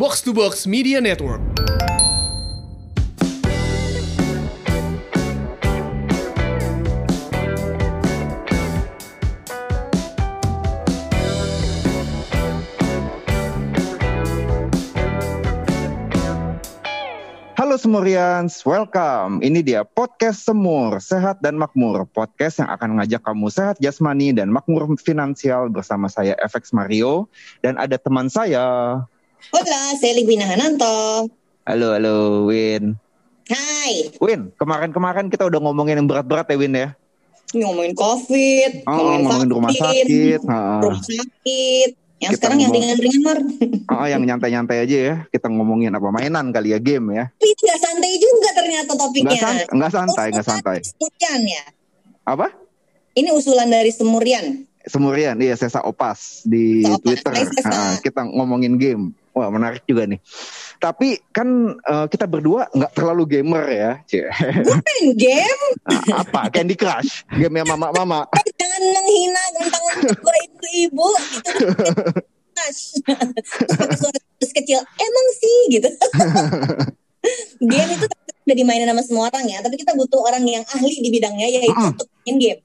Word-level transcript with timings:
Box 0.00 0.24
to 0.24 0.32
Box 0.32 0.64
Media 0.64 0.96
Network. 0.96 1.44
Halo 17.60 17.76
Semurians, 17.76 18.64
welcome. 18.64 19.44
Ini 19.44 19.60
dia 19.60 19.84
podcast 19.84 20.48
Semur, 20.48 20.96
Sehat 21.04 21.44
dan 21.44 21.60
Makmur. 21.60 22.08
Podcast 22.08 22.64
yang 22.64 22.72
akan 22.72 22.96
ngajak 22.96 23.20
kamu 23.20 23.52
sehat 23.52 23.76
jasmani 23.84 24.32
dan 24.32 24.48
makmur 24.48 24.96
finansial 24.96 25.68
bersama 25.68 26.08
saya 26.08 26.40
FX 26.40 26.72
Mario. 26.72 27.28
Dan 27.60 27.76
ada 27.76 28.00
teman 28.00 28.32
saya. 28.32 28.96
Hola, 29.48 29.96
saya 29.96 30.12
Libina 30.12 30.44
Hananto. 30.44 31.24
Halo, 31.64 31.96
halo 31.96 32.16
Win. 32.44 32.92
Hai, 33.48 34.12
Win, 34.20 34.52
kemarin-kemarin 34.54 35.26
kita 35.26 35.42
udah 35.42 35.58
ngomongin 35.58 35.96
yang 35.96 36.06
berat-berat 36.06 36.44
ya 36.46 36.56
Win 36.56 36.74
ya? 36.76 36.88
ngomongin 37.50 37.98
COVID, 37.98 38.86
Oh, 38.86 38.94
ngomongin, 38.94 39.20
ngomongin 39.26 39.48
rumah 39.50 39.70
vaksin, 39.72 40.06
sakit. 40.06 40.40
ha. 40.46 40.60
rumah 40.78 41.02
sakit. 41.02 41.90
Yang 42.20 42.30
Kita 42.30 42.36
sekarang 42.36 42.58
yang 42.58 42.70
ngomong- 42.70 42.84
ringan-ringan, 42.94 43.22
Mar. 43.26 43.38
Oh, 43.90 44.06
yang 44.06 44.22
nyantai-nyantai 44.22 44.78
aja 44.78 44.96
ya. 45.02 45.14
Kita 45.26 45.48
ngomongin 45.48 45.90
apa 45.90 46.08
mainan 46.10 46.52
kali 46.52 46.70
ya, 46.70 46.78
game 46.78 47.10
ya. 47.10 47.24
Tapi 47.32 47.50
nggak 47.50 47.80
santai 47.80 48.12
juga 48.16 48.48
ternyata 48.54 48.86
Nggak, 48.86 49.02
topiknya. 49.02 49.40
san- 49.40 49.66
nggak 49.66 49.90
santai, 49.90 50.26
nggak 50.30 50.44
Usulan 50.44 50.60
santai. 50.62 50.78
Semurian 50.84 51.40
ya. 51.42 51.64
Apa? 52.22 52.46
Ini 53.10 53.28
usulan 53.32 53.66
dari 53.66 53.90
Semurian. 53.90 54.46
Semurian, 54.88 55.36
iya 55.36 55.52
Sesa 55.56 55.84
Opas 55.84 56.40
di 56.48 56.80
Sesa 56.80 56.96
Opas. 56.96 57.04
Twitter. 57.04 57.32
Hai, 57.36 57.44
Sesa. 57.44 57.68
Ah, 57.68 57.94
kita 58.00 58.24
ngomongin 58.24 58.80
game. 58.80 59.12
Wah 59.30 59.46
menarik 59.46 59.84
juga 59.84 60.08
nih. 60.08 60.18
Tapi 60.80 61.20
kan 61.30 61.76
eh, 61.76 62.06
kita 62.08 62.24
berdua 62.24 62.66
nggak 62.72 62.92
terlalu 62.96 63.22
gamer 63.38 63.64
ya. 63.68 63.90
Cie. 64.08 64.26
Gue 64.64 64.76
main 64.80 65.06
game, 65.14 65.62
Nah, 65.84 66.02
apa? 66.24 66.48
Candy 66.48 66.74
Crush, 66.74 67.28
game 67.28 67.60
yang 67.60 67.68
mama-mama. 67.68 68.24
eh, 68.40 68.46
jangan 68.56 68.80
menghina 68.80 69.42
ganteng 69.60 69.84
gue 70.16 70.36
ibu-ibu. 70.48 71.08
Terus 72.56 72.78
pakai 73.04 73.96
suara 74.00 74.18
terus 74.40 74.52
kecil, 74.56 74.80
emang 74.80 75.26
sih 75.36 75.56
gitu. 75.76 75.88
game 77.60 77.90
itu 77.92 78.04
udah 78.48 78.56
dimainin 78.56 78.88
sama 78.88 79.02
semua 79.04 79.24
orang 79.28 79.44
ya, 79.46 79.60
tapi 79.60 79.76
kita 79.76 79.92
butuh 79.92 80.24
orang 80.24 80.42
yang 80.48 80.64
ahli 80.72 80.96
di 80.98 81.12
bidangnya 81.12 81.46
yaitu 81.46 81.70
Mm-mm. 81.70 81.92
untuk 81.92 82.08
main 82.24 82.36
game. 82.40 82.60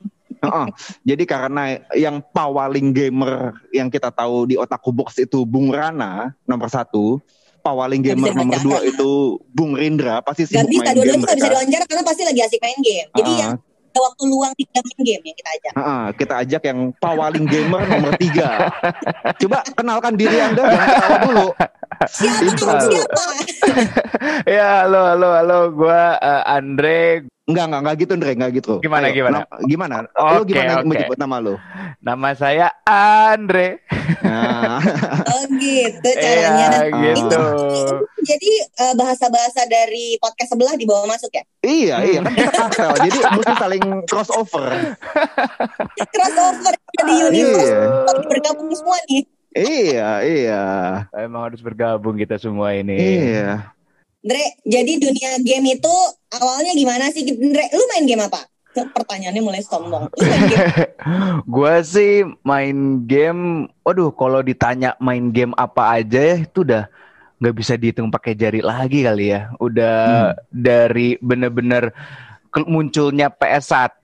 Heeh. 0.46 0.68
Jadi 1.04 1.24
karena 1.26 1.64
yang 1.94 2.22
pawaling 2.22 2.94
gamer 2.94 3.54
yang 3.70 3.90
kita 3.90 4.10
tahu 4.10 4.46
di 4.46 4.56
Otaku 4.56 4.94
Box 4.94 5.18
itu 5.18 5.44
Bung 5.44 5.74
Rana 5.74 6.32
nomor 6.46 6.70
satu. 6.70 7.18
Pawaling 7.60 8.06
gamer 8.06 8.30
bisa 8.30 8.38
nomor 8.38 8.60
dua 8.62 8.80
itu 8.86 9.42
Bung 9.50 9.74
Rindra 9.74 10.22
pasti 10.22 10.46
Gak 10.46 10.70
sibuk 10.70 10.70
bisa, 10.70 10.86
main 10.86 10.94
dua-duanya 10.94 11.10
game 11.10 11.18
gak 11.18 11.26
bisa 11.26 11.34
mereka. 11.34 11.50
diwawancara 11.50 11.84
karena 11.90 12.04
pasti 12.06 12.22
lagi 12.22 12.42
asik 12.46 12.60
main 12.62 12.80
game. 12.80 13.08
Jadi 13.12 13.32
Ah. 13.34 13.40
yang 13.42 13.52
ada 13.96 14.00
waktu 14.04 14.24
luang 14.28 14.52
dalam 14.54 14.84
main 14.86 15.02
game 15.02 15.24
yang 15.24 15.38
kita 15.40 15.50
ajak. 15.50 15.72
Heeh, 15.74 16.04
kita 16.14 16.34
ajak 16.44 16.62
yang 16.68 16.80
pawaling 17.00 17.46
gamer 17.48 17.82
nomor 17.88 18.12
tiga. 18.20 18.50
Coba 19.42 19.58
kenalkan 19.74 20.14
diri 20.14 20.38
anda, 20.38 20.62
jangan 20.68 21.20
dulu. 21.26 21.48
Siapa 22.06 22.42
Intro 22.44 22.72
siapa? 22.86 23.24
ya, 24.60 24.84
halo, 24.84 25.02
halo, 25.16 25.30
halo. 25.32 25.60
Gua 25.72 26.20
eh, 26.20 26.44
Andre. 26.46 27.02
Enggak, 27.46 27.66
enggak, 27.70 27.82
enggak 27.86 27.96
gitu 28.02 28.12
Andre, 28.18 28.32
enggak 28.34 28.52
gitu. 28.58 28.74
Gimana, 28.82 29.06
gimana? 29.14 29.38
na- 29.46 29.62
gimana? 29.64 29.96
lo 30.10 30.42
Oke, 30.42 30.50
gimana 30.50 30.72
oke. 30.76 30.88
menyebut 30.90 31.18
nama 31.22 31.38
lo? 31.38 31.56
Nama 32.02 32.30
saya 32.34 32.68
Andre. 32.82 33.86
Nah, 34.26 34.82
Oh 35.30 35.44
gitu 35.54 36.10
caranya. 36.10 36.90
Iya, 36.90 37.14
gitu. 37.14 37.42
Jadi 38.26 38.52
eh, 38.66 38.94
bahasa-bahasa 38.98 39.62
dari 39.70 40.18
podcast 40.18 40.58
sebelah 40.58 40.74
dibawa 40.74 41.06
masuk 41.06 41.30
ya? 41.30 41.46
iya, 41.62 42.02
iya, 42.02 42.20
kan 42.22 42.34
kita 42.34 42.50
kartel, 42.52 42.92
jadi 43.06 43.18
mesti 43.32 43.54
saling 43.58 43.86
crossover. 44.06 44.70
Crossover 46.14 46.74
di 46.98 47.14
universe. 47.30 47.70
Iya. 47.70 48.22
Bergabung 48.26 48.70
semua 48.74 48.98
nih. 49.06 49.22
Iya, 49.56 50.10
iya, 50.20 50.64
Emang 51.16 51.48
harus 51.48 51.62
bergabung 51.62 52.18
kita 52.18 52.36
semua 52.36 52.74
ini. 52.74 52.98
iya. 52.98 53.75
Dre, 54.26 54.58
jadi 54.66 54.98
dunia 54.98 55.38
game 55.46 55.78
itu 55.78 55.96
awalnya 56.34 56.74
gimana 56.74 57.14
sih? 57.14 57.22
Dre, 57.30 57.70
lu 57.70 57.86
main 57.94 58.10
game 58.10 58.26
apa? 58.26 58.42
Pertanyaannya 58.74 59.44
mulai 59.46 59.62
sombong. 59.62 60.10
Gua 61.54 61.86
sih 61.86 62.26
main 62.42 63.06
game. 63.06 63.70
Waduh, 63.86 64.10
kalau 64.18 64.42
ditanya 64.42 64.98
main 64.98 65.30
game 65.30 65.54
apa 65.54 66.02
aja 66.02 66.20
ya, 66.34 66.36
itu 66.42 66.66
udah 66.66 66.90
nggak 67.38 67.56
bisa 67.56 67.78
dihitung 67.78 68.10
pakai 68.10 68.34
jari 68.34 68.66
lagi 68.66 69.06
kali 69.06 69.30
ya. 69.30 69.54
Udah 69.62 70.34
dari 70.50 71.22
bener-bener 71.22 71.94
munculnya 72.66 73.30
PS1 73.30 74.02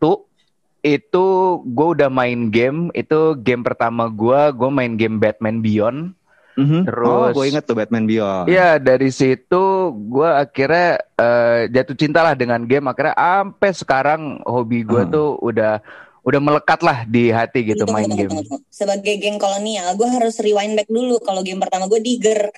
itu 0.85 1.25
gue 1.65 1.87
udah 1.97 2.13
main 2.13 2.53
game. 2.53 2.93
Itu 2.93 3.33
game 3.41 3.65
pertama 3.65 4.05
gua, 4.05 4.53
gue 4.53 4.69
main 4.69 4.93
game 4.93 5.17
Batman 5.17 5.65
Beyond. 5.65 6.13
Mhm. 6.53 6.83
oh, 6.83 6.85
Terus- 6.85 7.33
gue 7.33 7.45
inget 7.47 7.63
tuh 7.63 7.75
Batman 7.75 8.03
Beyond. 8.03 8.45
Iya 8.45 8.75
dari 8.75 9.09
situ 9.09 9.63
gue 9.93 10.29
akhirnya 10.29 10.89
eh, 11.13 11.59
jatuh 11.67 11.95
cinta 11.95 12.19
lah 12.21 12.33
dengan 12.33 12.63
game 12.63 12.85
akhirnya 12.85 13.13
sampai 13.13 13.71
sekarang 13.71 14.21
hobi 14.43 14.83
gue 14.83 15.03
Hmm. 15.03 15.11
tuh 15.11 15.29
udah 15.37 15.79
udah 16.21 16.39
melekat 16.39 16.79
lah 16.79 17.01
di 17.03 17.29
hati 17.29 17.65
gitu 17.65 17.81
Tunggu, 17.81 17.95
main 17.95 18.05
tunggu, 18.05 18.19
game. 18.19 18.29
tunggu, 18.29 18.43
tunggu. 18.45 18.69
Sebagai 18.69 19.13
geng 19.17 19.35
kolonial, 19.35 19.95
gue 19.95 20.05
harus 20.05 20.37
rewind 20.37 20.75
back 20.75 20.85
dulu. 20.85 21.17
Kalau 21.17 21.41
game 21.41 21.57
pertama 21.57 21.87
gue 21.87 21.97
Digger. 21.97 22.53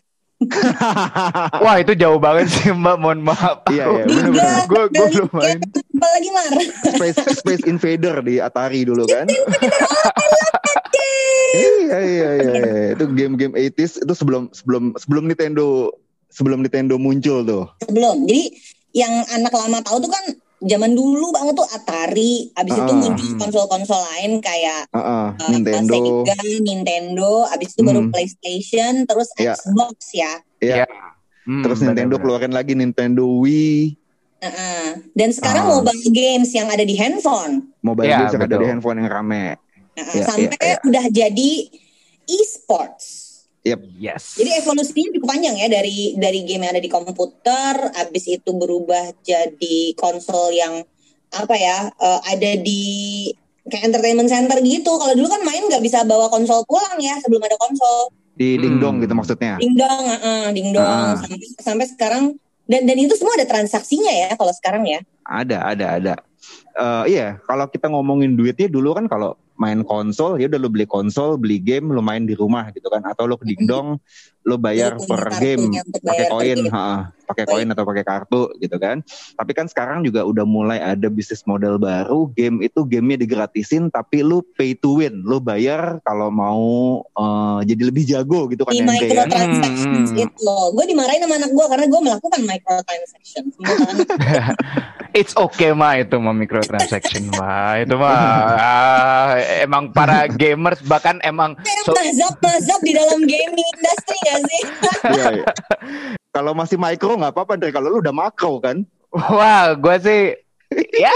Wah 1.55 1.79
itu 1.79 1.95
jauh 1.95 2.19
banget 2.19 2.51
sih 2.51 2.67
mbak, 2.69 2.99
mohon 2.99 3.23
maaf. 3.23 3.63
Iya, 3.69 4.03
iya. 4.03 4.03
Gue 4.67 4.83
gue 4.89 5.05
belum 5.15 5.29
main. 5.31 5.59
Apa 5.63 6.07
lagi 6.11 6.29
Mar? 6.29 6.51
Space 6.91 7.17
Space 7.39 7.63
Invader 7.63 8.19
di 8.19 8.35
Atari 8.37 8.83
dulu 8.83 9.07
kan. 9.07 9.23
Iya, 11.53 11.97
iya, 11.99 12.29
iya, 12.33 12.51
iya. 12.53 12.85
Itu 12.93 13.05
game-game 13.09 13.53
80s 13.53 14.01
itu 14.01 14.13
sebelum 14.13 14.49
sebelum 14.51 14.95
sebelum 14.95 15.23
Nintendo 15.25 15.93
sebelum 16.29 16.61
Nintendo 16.61 16.97
muncul 16.97 17.43
tuh. 17.43 17.65
Sebelum. 17.83 18.25
Jadi 18.25 18.43
yang 18.93 19.13
anak 19.31 19.51
lama 19.51 19.81
tahu 19.81 19.97
tuh 19.99 20.09
kan 20.09 20.25
zaman 20.59 20.93
dulu 20.93 21.29
banget 21.29 21.53
tuh 21.55 21.67
Atari. 21.67 22.49
Abis 22.53 22.73
itu 22.73 22.83
Ah, 22.87 22.97
muncul 22.97 23.27
hmm. 23.27 23.39
konsol-konsol 23.39 23.99
lain 24.13 24.39
kayak 24.39 24.87
Heeh, 24.89 25.27
uh, 25.29 25.49
Nintendo. 25.49 25.93
Sega, 26.23 26.35
Nintendo. 26.59 27.31
Abis 27.47 27.73
itu 27.73 27.81
baru 27.81 28.01
Hmm. 28.01 28.09
PlayStation, 28.09 28.93
terus 29.03 29.29
Iya. 29.35 29.53
Xbox 29.53 29.95
ya. 30.11 30.33
Iya. 30.57 30.85
Hmm, 31.43 31.59
Terus 31.59 31.83
Nintendo 31.83 32.15
bener-bener. 32.15 32.47
keluarin 32.47 32.53
lagi 32.55 32.73
Nintendo 32.73 33.27
Wii. 33.27 33.99
Uh-uh. 34.39 34.87
Dan 35.11 35.29
sekarang 35.31 35.63
Ah. 35.65 35.71
mobile 35.77 36.03
games 36.09 36.51
yang 36.51 36.67
ada 36.67 36.81
di 36.81 36.95
handphone. 36.95 37.67
Mobile 37.79 38.07
Iya, 38.07 38.17
games 38.17 38.31
yang 38.31 38.41
ada 38.41 38.49
betul. 38.49 38.61
di 38.61 38.67
handphone 38.67 38.97
yang 38.97 39.09
rame. 39.09 39.45
Uh-uh. 39.93 40.13
Iya, 40.17 40.23
Sampai 40.25 40.57
iya, 40.57 40.75
iya. 40.75 40.77
udah 40.81 41.05
jadi 41.13 41.51
e-sports. 42.25 43.07
Yes. 43.63 44.35
Jadi 44.35 44.59
evolusinya 44.59 45.15
cukup 45.15 45.29
panjang 45.31 45.55
ya 45.55 45.71
dari 45.71 46.19
dari 46.19 46.43
game 46.43 46.67
yang 46.67 46.75
ada 46.75 46.83
di 46.83 46.91
komputer, 46.91 47.95
abis 47.95 48.27
itu 48.27 48.51
berubah 48.51 49.15
jadi 49.23 49.95
konsol 49.95 50.51
yang 50.51 50.83
apa 51.31 51.55
ya 51.55 51.87
eh, 51.87 52.19
ada 52.27 52.51
di 52.59 52.83
kayak 53.63 53.87
entertainment 53.87 54.27
center 54.27 54.59
gitu. 54.59 54.91
Kalau 54.99 55.15
dulu 55.15 55.31
kan 55.31 55.47
main 55.47 55.63
nggak 55.63 55.79
bisa 55.79 56.03
bawa 56.03 56.27
konsol 56.27 56.67
pulang 56.67 56.99
ya 56.99 57.15
sebelum 57.23 57.39
ada 57.39 57.55
konsol. 57.55 58.11
Di 58.35 58.59
Hmm. 58.59 58.61
dingdong 58.67 58.95
gitu 58.99 59.13
maksudnya. 59.15 59.55
Ding 59.61 59.79
dong, 59.79 60.03
uh, 60.11 60.49
ding 60.51 60.75
dong. 60.75 60.83
Ah. 60.83 61.15
Sampai, 61.15 61.47
sampai 61.63 61.85
sekarang 61.87 62.23
dan 62.67 62.83
dan 62.83 62.97
itu 62.99 63.15
semua 63.15 63.39
ada 63.39 63.47
transaksinya 63.47 64.11
ya 64.11 64.29
kalau 64.35 64.51
sekarang 64.51 64.83
ya. 64.83 64.99
Ada, 65.23 65.71
ada, 65.71 65.85
ada. 66.01 66.13
Eh, 66.73 67.03
iya, 67.15 67.37
kalau 67.45 67.69
kita 67.69 67.87
ngomongin 67.87 68.33
duitnya 68.33 68.67
dulu 68.67 68.97
kan 68.97 69.05
kalau 69.05 69.37
main 69.57 69.85
konsol 69.85 70.41
ya 70.41 70.49
udah 70.49 70.59
lu 70.59 70.69
beli 70.69 70.87
konsol, 70.89 71.37
beli 71.37 71.61
game, 71.61 71.93
lu 71.93 72.01
main 72.01 72.25
di 72.25 72.33
rumah 72.33 72.69
gitu 72.73 72.89
kan. 72.89 73.05
Atau 73.05 73.29
lu 73.29 73.37
ke 73.37 73.45
dingdong, 73.45 74.01
lu 74.43 74.55
bayar 74.59 74.97
Lu 74.97 75.07
punya 75.07 75.09
per 75.15 75.23
game 75.39 75.63
pakai 76.03 76.25
koin, 76.27 76.59
pakai 77.23 77.45
koin 77.47 77.67
atau 77.71 77.83
pakai 77.87 78.03
kartu 78.03 78.43
gitu 78.59 78.75
kan. 78.81 78.99
Tapi 79.39 79.51
kan 79.55 79.65
sekarang 79.71 80.03
juga 80.03 80.25
udah 80.27 80.43
mulai 80.43 80.79
ada 80.83 81.07
bisnis 81.07 81.45
model 81.47 81.79
baru, 81.79 82.27
game 82.35 82.59
itu 82.65 82.83
gamenya 82.83 83.23
digratisin 83.23 83.87
tapi 83.93 84.25
lu 84.25 84.43
pay 84.59 84.75
to 84.75 84.99
win, 84.99 85.23
lu 85.23 85.39
bayar 85.39 86.03
kalau 86.03 86.27
mau 86.27 86.63
eh, 87.05 87.59
jadi 87.69 87.83
lebih 87.87 88.03
jago 88.03 88.51
gitu 88.51 88.67
kan 88.67 88.73
Di 88.75 88.83
yang 88.83 88.87
kayak 88.89 89.29
microtransactions 89.29 90.03
Hmm. 90.13 90.29
itu, 90.29 90.55
gue 90.75 90.85
dimarahin 90.89 91.21
sama 91.25 91.35
anak 91.39 91.51
gue 91.53 91.65
karena 91.69 91.85
gue 91.87 92.01
melakukan 92.01 92.41
microtransaction. 92.43 93.43
Kan. 93.55 93.95
It's 95.19 95.37
okay 95.37 95.77
mah 95.77 96.01
itu 96.01 96.17
mah 96.17 96.33
microtransaction 96.33 97.29
mah 97.37 97.85
itu 97.85 97.93
mah 97.93 98.17
ah, 98.57 99.22
emang 99.63 99.89
para 99.89 100.27
gamers 100.41 100.83
bahkan 100.83 101.17
emang 101.23 101.55
so- 101.87 101.95
mazhab-mazhab 101.95 102.79
di 102.83 102.91
dalam 102.91 103.19
gaming 103.23 103.67
industry 103.79 104.17
gak 104.21 104.39
sih? 104.43 104.61
Iya, 105.09 105.25
iya. 105.39 105.45
Kalau 106.35 106.51
masih 106.51 106.81
micro 106.81 107.13
nggak 107.13 107.29
apa-apa, 107.31 107.53
Dre. 107.55 107.69
Kalau 107.69 107.93
lu 107.93 108.01
udah 108.01 108.11
makro 108.11 108.57
kan. 108.57 108.81
wah 109.13 109.77
gue 109.77 109.95
sih 110.01 110.21
ya 110.97 111.13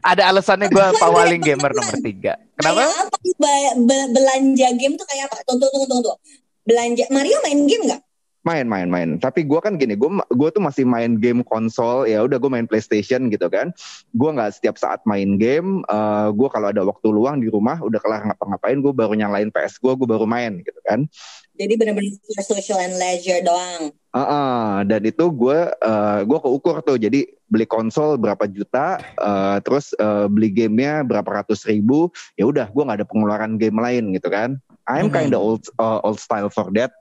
ada 0.00 0.32
alasannya 0.32 0.72
gue 0.72 0.86
pawaling 0.96 1.44
gamer 1.44 1.76
nomor 1.76 1.96
tiga. 2.00 2.40
Kenapa? 2.56 2.88
Kayak 2.88 2.96
apa? 3.04 3.16
Ba- 3.36 3.76
be- 3.84 4.10
belanja 4.16 4.68
game 4.80 4.94
tuh 4.96 5.04
kayak 5.04 5.28
apa? 5.28 5.44
Tunggu, 5.44 5.68
tunggu, 5.68 5.86
tunggu, 5.86 6.08
tunggu. 6.08 6.20
Belanja 6.64 7.04
Mario 7.12 7.36
main 7.44 7.60
game 7.68 7.84
nggak? 7.84 8.00
Main, 8.44 8.68
main, 8.68 8.92
main. 8.92 9.16
Tapi 9.16 9.48
gue 9.48 9.56
kan 9.56 9.80
gini, 9.80 9.96
gue 9.96 10.10
gue 10.20 10.48
tuh 10.52 10.60
masih 10.60 10.84
main 10.84 11.16
game 11.16 11.40
konsol. 11.40 12.04
Ya 12.04 12.20
udah 12.20 12.36
gue 12.36 12.50
main 12.52 12.68
PlayStation 12.68 13.32
gitu 13.32 13.48
kan. 13.48 13.72
Gue 14.12 14.30
nggak 14.36 14.60
setiap 14.60 14.76
saat 14.76 15.00
main 15.08 15.40
game. 15.40 15.80
Uh, 15.88 16.28
gue 16.28 16.48
kalau 16.52 16.68
ada 16.68 16.84
waktu 16.84 17.08
luang 17.08 17.40
di 17.40 17.48
rumah, 17.48 17.80
udah 17.80 17.96
kelar 18.04 18.20
ngapa-ngapain, 18.28 18.84
gue 18.84 18.92
baru 18.92 19.16
nyalain 19.16 19.48
PS 19.48 19.80
gue, 19.80 19.92
gue 19.96 20.08
baru 20.08 20.28
main 20.28 20.60
gitu 20.60 20.76
kan. 20.84 21.08
Jadi 21.54 21.72
benar-benar 21.78 22.12
social 22.44 22.82
and 22.82 23.00
leisure 23.00 23.40
doang. 23.40 23.94
Uh, 24.12 24.20
uh, 24.20 24.70
dan 24.84 25.00
itu 25.06 25.24
gue 25.32 25.58
uh, 25.70 26.20
gue 26.26 26.38
keukur 26.44 26.84
tuh. 26.84 27.00
Jadi 27.00 27.24
beli 27.48 27.64
konsol 27.64 28.20
berapa 28.20 28.44
juta, 28.50 29.00
uh, 29.22 29.56
terus 29.64 29.96
uh, 30.02 30.26
beli 30.28 30.52
gamenya 30.52 31.00
berapa 31.00 31.42
ratus 31.42 31.64
ribu. 31.64 32.12
Ya 32.36 32.44
udah, 32.44 32.68
gue 32.68 32.82
nggak 32.82 32.98
ada 33.00 33.08
pengeluaran 33.08 33.56
game 33.56 33.80
lain 33.80 34.12
gitu 34.12 34.28
kan. 34.28 34.60
I'm 34.84 35.08
mm-hmm. 35.08 35.32
kinda 35.32 35.38
old 35.40 35.64
uh, 35.80 36.02
old 36.04 36.20
style 36.20 36.50
for 36.52 36.68
that. 36.76 36.92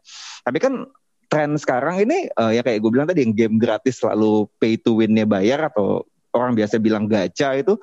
Tapi 0.46 0.62
kan 0.62 0.88
tren 1.34 1.58
sekarang 1.58 2.06
ini 2.06 2.30
uh, 2.38 2.54
ya 2.54 2.62
kayak 2.62 2.78
gue 2.78 2.92
bilang 2.94 3.10
tadi 3.10 3.26
yang 3.26 3.34
game 3.34 3.58
gratis 3.58 3.98
selalu 3.98 4.46
pay 4.62 4.78
to 4.78 5.02
win-nya 5.02 5.26
bayar 5.26 5.74
atau 5.74 6.06
orang 6.30 6.54
biasa 6.54 6.78
bilang 6.78 7.10
gacha 7.10 7.58
itu 7.58 7.74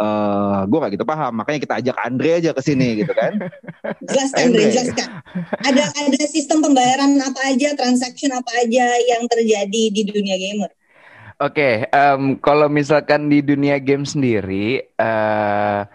uh, 0.00 0.02
eh, 0.02 0.60
gue 0.66 0.78
gak 0.82 0.92
gitu 0.98 1.06
paham. 1.06 1.32
Makanya 1.38 1.60
kita 1.62 1.74
ajak 1.78 1.96
Andre 2.02 2.30
aja 2.42 2.50
ke 2.50 2.62
sini 2.64 3.04
gitu 3.04 3.12
kan. 3.14 3.36
Jelas 4.10 4.30
Andre 4.34 4.62
jelaskan 4.74 5.08
ada 5.62 5.84
ada 5.86 6.22
sistem 6.26 6.64
pembayaran 6.64 7.20
apa 7.22 7.40
aja 7.52 7.78
transaction 7.78 8.34
apa 8.34 8.50
aja 8.64 8.86
yang 9.06 9.28
terjadi 9.30 9.82
di 9.92 10.02
dunia 10.02 10.34
gamer? 10.40 10.70
Oke, 11.40 11.88
okay, 11.88 11.88
um, 11.96 12.36
kalau 12.36 12.68
misalkan 12.68 13.32
di 13.32 13.40
dunia 13.40 13.80
game 13.80 14.04
sendiri, 14.04 14.92
uh, 15.00 15.88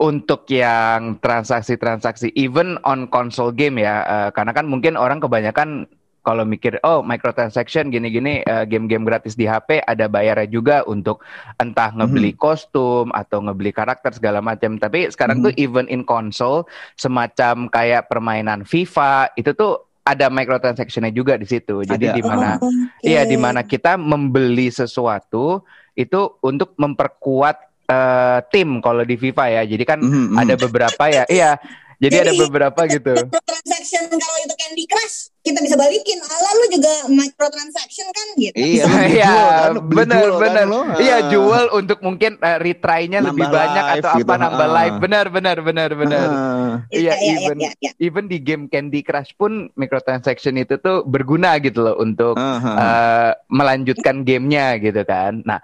untuk 0.00 0.50
yang 0.50 1.22
transaksi-transaksi, 1.22 2.34
even 2.34 2.74
on 2.82 3.06
console 3.06 3.54
game 3.54 3.78
ya, 3.78 4.02
uh, 4.02 4.28
karena 4.34 4.50
kan 4.50 4.66
mungkin 4.66 4.98
orang 4.98 5.22
kebanyakan 5.22 5.86
kalau 6.20 6.44
mikir 6.44 6.76
oh 6.84 7.00
microtransaction 7.00 7.88
gini-gini 7.88 8.44
uh, 8.44 8.68
game-game 8.68 9.08
gratis 9.08 9.32
di 9.34 9.48
HP 9.48 9.80
ada 9.84 10.06
bayarnya 10.06 10.48
juga 10.52 10.76
untuk 10.84 11.24
entah 11.56 11.92
ngebeli 11.96 12.36
hmm. 12.36 12.40
kostum 12.40 13.08
atau 13.10 13.40
ngebeli 13.40 13.72
karakter 13.72 14.12
segala 14.12 14.44
macam. 14.44 14.76
Tapi 14.76 15.08
sekarang 15.08 15.40
hmm. 15.40 15.44
tuh 15.48 15.52
even 15.56 15.86
in 15.88 16.04
console 16.04 16.68
semacam 16.94 17.72
kayak 17.72 18.12
permainan 18.12 18.68
FIFA 18.68 19.32
itu 19.36 19.56
tuh 19.56 19.88
ada 20.04 20.28
microtransactionnya 20.28 21.12
juga 21.12 21.40
di 21.40 21.46
situ. 21.48 21.84
Jadi 21.84 22.12
di 22.12 22.22
mana 22.24 22.56
oh, 22.60 22.68
okay. 22.68 23.14
iya 23.16 23.22
di 23.24 23.36
mana 23.36 23.64
kita 23.64 23.96
membeli 23.96 24.68
sesuatu 24.72 25.64
itu 25.96 26.20
untuk 26.40 26.74
memperkuat 26.76 27.56
uh, 27.88 28.38
tim 28.48 28.80
kalau 28.84 29.04
di 29.04 29.16
FIFA 29.16 29.44
ya. 29.60 29.62
Jadi 29.64 29.84
kan 29.88 29.98
mm 30.00 30.10
-hmm. 30.10 30.40
ada 30.40 30.54
beberapa 30.56 31.04
ya. 31.08 31.24
Iya, 31.28 31.60
jadi, 32.00 32.16
Jadi 32.16 32.28
ada 32.32 32.32
beberapa 32.48 32.80
gitu. 32.88 33.12
Transaction 33.28 34.08
kalau 34.08 34.38
itu 34.40 34.54
Candy 34.56 34.84
Crush 34.88 35.28
kita 35.44 35.60
bisa 35.60 35.76
balikin. 35.76 36.16
Ala 36.16 36.50
lu 36.56 36.66
juga 36.72 36.92
microtransaction 37.12 38.08
kan 38.08 38.26
gitu. 38.40 38.56
Iya, 38.56 38.88
iya, 39.12 39.34
kan, 39.36 39.84
benar 39.84 40.32
benar. 40.40 40.64
Kan, 40.64 40.96
iya, 40.96 41.16
ah. 41.20 41.28
jual 41.28 41.68
untuk 41.76 42.00
mungkin 42.00 42.40
uh, 42.40 42.56
retry-nya 42.56 43.20
lebih 43.20 43.44
banyak 43.44 44.00
atau 44.00 44.16
gitu, 44.16 44.32
apa 44.32 44.34
nambah 44.40 44.68
uh. 44.68 44.72
live. 44.80 44.96
Benar 44.96 45.26
benar 45.28 45.56
benar 45.60 45.90
benar. 45.92 46.28
Uh. 46.32 46.72
Iya, 46.88 47.20
iya, 47.20 47.34
even 47.36 47.56
iya, 47.60 47.70
iya. 47.84 47.92
even 48.00 48.32
di 48.32 48.40
game 48.40 48.72
Candy 48.72 49.04
Crush 49.04 49.36
pun 49.36 49.68
microtransaction 49.76 50.56
itu 50.56 50.80
tuh 50.80 51.04
berguna 51.04 51.60
gitu 51.60 51.84
loh 51.84 52.00
untuk 52.00 52.40
uh 52.40 52.56
-huh. 52.56 52.76
uh, 52.80 53.30
melanjutkan 53.52 54.24
gamenya 54.24 54.80
gitu 54.80 55.04
kan. 55.04 55.44
Nah, 55.44 55.60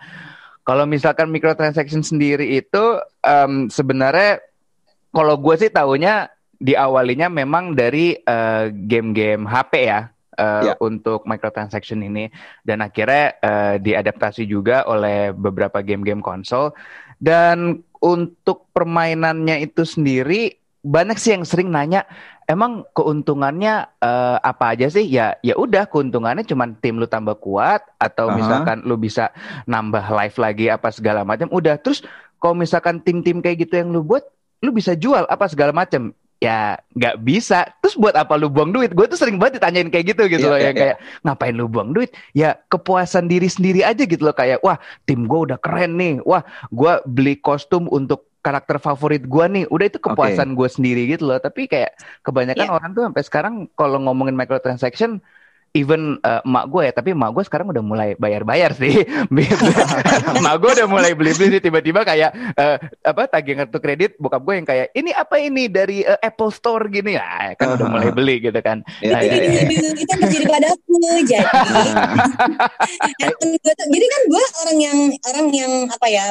kalau 0.68 0.84
misalkan 0.84 1.32
microtransaction 1.32 2.04
sendiri 2.04 2.60
itu 2.60 3.00
um, 3.24 3.72
sebenarnya 3.72 4.44
kalau 5.16 5.40
gue 5.40 5.56
sih 5.56 5.72
tahunya 5.72 6.28
diawalinya 6.60 7.32
memang 7.32 7.72
dari 7.72 8.12
uh, 8.20 8.68
game-game 8.68 9.48
HP 9.48 9.72
ya. 9.88 10.12
Uh, 10.36 10.68
yeah. 10.68 10.76
untuk 10.84 11.24
microtransaction 11.24 12.04
ini 12.04 12.28
dan 12.60 12.84
akhirnya 12.84 13.40
uh, 13.40 13.80
diadaptasi 13.80 14.44
juga 14.44 14.84
oleh 14.84 15.32
beberapa 15.32 15.80
game-game 15.80 16.20
konsol 16.20 16.76
dan 17.16 17.80
untuk 18.04 18.68
permainannya 18.76 19.64
itu 19.64 19.88
sendiri 19.88 20.60
banyak 20.84 21.16
sih 21.16 21.32
yang 21.32 21.48
sering 21.48 21.72
nanya 21.72 22.04
emang 22.46 22.86
keuntungannya 22.94 23.88
uh, 23.98 24.36
apa 24.38 24.76
aja 24.76 24.86
sih 24.92 25.08
ya 25.08 25.40
ya 25.40 25.56
udah 25.56 25.88
keuntungannya 25.88 26.44
cuma 26.44 26.68
tim 26.84 27.00
lu 27.00 27.08
tambah 27.08 27.40
kuat 27.40 27.82
atau 27.98 28.28
uh 28.28 28.30
-huh. 28.30 28.38
misalkan 28.38 28.78
lu 28.84 29.00
bisa 29.00 29.32
nambah 29.64 30.04
live 30.04 30.36
lagi 30.36 30.66
apa 30.68 30.92
segala 30.92 31.24
macam 31.24 31.48
udah 31.48 31.80
terus 31.80 32.04
kalau 32.38 32.54
misalkan 32.54 33.00
tim-tim 33.00 33.40
kayak 33.40 33.66
gitu 33.66 33.80
yang 33.80 33.90
lu 33.90 34.04
buat 34.04 34.35
lu 34.64 34.70
bisa 34.72 34.96
jual 34.96 35.24
apa 35.28 35.46
segala 35.50 35.72
macam 35.74 36.12
ya 36.40 36.76
nggak 36.92 37.16
bisa. 37.24 37.64
Terus 37.80 37.96
buat 37.96 38.14
apa 38.16 38.36
lu 38.36 38.52
buang 38.52 38.72
duit? 38.72 38.92
Gue 38.92 39.08
tuh 39.08 39.16
sering 39.16 39.40
banget 39.40 39.60
ditanyain 39.60 39.88
kayak 39.88 40.16
gitu 40.16 40.22
gitu 40.28 40.46
yeah, 40.46 40.52
loh 40.52 40.58
yeah, 40.60 40.66
yang 40.68 40.76
yeah. 40.76 40.82
kayak 40.94 40.96
ngapain 41.24 41.54
lu 41.56 41.66
buang 41.68 41.90
duit? 41.96 42.12
Ya 42.36 42.60
kepuasan 42.68 43.28
diri 43.28 43.48
sendiri 43.48 43.80
aja 43.82 44.02
gitu 44.04 44.22
loh 44.22 44.36
kayak 44.36 44.60
wah 44.60 44.76
tim 45.08 45.24
gue 45.24 45.40
udah 45.52 45.58
keren 45.60 45.96
nih. 45.96 46.20
Wah 46.22 46.44
gue 46.68 46.92
beli 47.08 47.40
kostum 47.40 47.88
untuk 47.88 48.28
karakter 48.44 48.78
favorit 48.78 49.24
gue 49.26 49.44
nih. 49.48 49.64
Udah 49.72 49.86
itu 49.88 49.98
kepuasan 49.98 50.54
okay. 50.54 50.58
gue 50.60 50.68
sendiri 50.70 51.02
gitu 51.10 51.24
loh. 51.26 51.40
Tapi 51.40 51.66
kayak 51.66 51.96
kebanyakan 52.22 52.66
yeah. 52.68 52.76
orang 52.76 52.90
tuh 52.92 53.02
sampai 53.08 53.22
sekarang 53.24 53.54
kalau 53.74 53.98
ngomongin 54.04 54.36
microtransaction 54.36 55.24
even 55.76 56.16
uh, 56.24 56.40
emak 56.40 56.64
gue 56.72 56.82
ya 56.88 56.92
tapi 56.96 57.12
emak 57.12 57.30
gue 57.36 57.44
sekarang 57.44 57.68
udah 57.68 57.84
mulai 57.84 58.08
bayar-bayar 58.16 58.72
sih. 58.72 59.04
Emak 60.40 60.54
gue 60.62 60.70
udah 60.80 60.88
mulai 60.88 61.12
beli-beli 61.12 61.60
tiba-tiba 61.60 62.02
kayak 62.02 62.32
uh, 62.56 62.76
apa 63.04 63.28
tagih 63.28 63.60
kartu 63.60 63.78
kredit 63.78 64.16
bokap 64.16 64.40
gue 64.40 64.54
yang 64.56 64.66
kayak 64.66 64.86
ini 64.96 65.12
apa 65.12 65.36
ini 65.36 65.68
dari 65.68 66.02
uh, 66.02 66.16
Apple 66.24 66.48
Store 66.48 66.88
gini? 66.88 67.14
Ya 67.16 67.52
kan 67.54 67.76
udah 67.76 67.86
mulai 67.92 68.10
beli 68.10 68.40
gitu 68.40 68.58
kan. 68.64 68.80
Ya, 69.04 69.20
ya, 69.20 69.36
ya. 69.36 69.62
itu 69.68 69.88
terjadi 69.92 70.46
padaku 70.48 70.94
jadi. 71.22 71.44
Jadi 73.86 74.06
kan 74.08 74.22
gue 74.26 74.44
orang 74.64 74.78
yang 74.80 74.98
orang 75.28 75.46
yang 75.52 75.72
apa 75.92 76.06
ya 76.08 76.24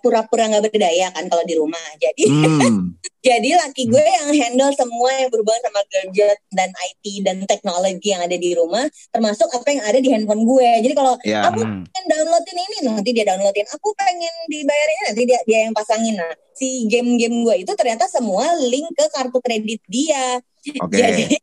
pura-pura 0.00 0.48
nggak 0.48 0.72
berdaya 0.72 1.12
kan 1.12 1.28
kalau 1.28 1.44
di 1.44 1.54
rumah 1.54 1.82
jadi. 2.00 2.24
Hmm. 2.24 2.96
Jadi 3.26 3.50
laki 3.58 3.82
gue 3.90 4.04
yang 4.06 4.30
handle 4.38 4.70
semua 4.78 5.10
yang 5.18 5.26
berhubungan 5.34 5.58
sama 5.66 5.82
gadget 5.90 6.38
dan 6.54 6.70
IT 6.70 7.04
dan 7.26 7.42
teknologi 7.42 8.14
yang 8.14 8.22
ada 8.22 8.38
di 8.38 8.54
rumah, 8.54 8.86
termasuk 9.10 9.50
apa 9.50 9.66
yang 9.74 9.82
ada 9.82 9.98
di 9.98 10.08
handphone 10.14 10.46
gue. 10.46 10.70
Jadi 10.86 10.94
kalau 10.94 11.18
ya, 11.26 11.50
aku 11.50 11.58
hmm. 11.58 11.90
pengen 11.90 12.04
downloadin 12.06 12.58
ini, 12.62 12.78
nanti 12.86 13.10
dia 13.10 13.26
downloadin. 13.26 13.66
Aku 13.74 13.90
pengen 13.98 14.34
dibayarin 14.46 15.00
nanti 15.10 15.22
dia 15.26 15.40
dia 15.42 15.58
yang 15.66 15.74
pasangin. 15.74 16.14
Nah, 16.14 16.30
si 16.54 16.86
game-game 16.86 17.42
gue 17.42 17.66
itu 17.66 17.72
ternyata 17.74 18.06
semua 18.06 18.46
link 18.62 18.86
ke 18.94 19.04
kartu 19.10 19.42
kredit 19.42 19.82
dia. 19.90 20.38
Okay. 20.62 21.26
Jadi 21.26 21.36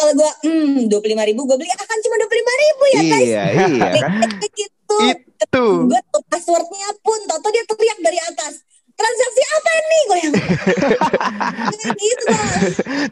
kalau 0.00 0.16
gue 0.16 0.30
hmm 0.48 0.88
dua 0.88 1.04
puluh 1.04 1.12
lima 1.12 1.28
ribu 1.28 1.44
gue 1.44 1.60
beli 1.60 1.68
akan 1.68 1.96
cuma 2.00 2.14
dua 2.16 2.28
puluh 2.32 2.40
lima 2.40 2.54
ribu 2.56 2.84
ya 2.88 3.02
guys. 3.04 3.28
Iya 3.28 3.42
iya 3.52 3.66
kan. 4.00 4.12
Gitu. 4.48 4.96
Itu. 5.12 5.66
Gue 5.92 6.00
passwordnya 6.32 6.88
pun, 7.04 7.20
toto 7.28 7.48
dia 7.52 7.62
teriak 7.68 7.98
dari 8.00 8.16
atas 8.16 8.64
transaksi 8.98 9.42
apa 9.46 9.70
nih 9.70 10.02
gue 10.02 10.18
yang 10.18 10.32
gitu 12.02 12.26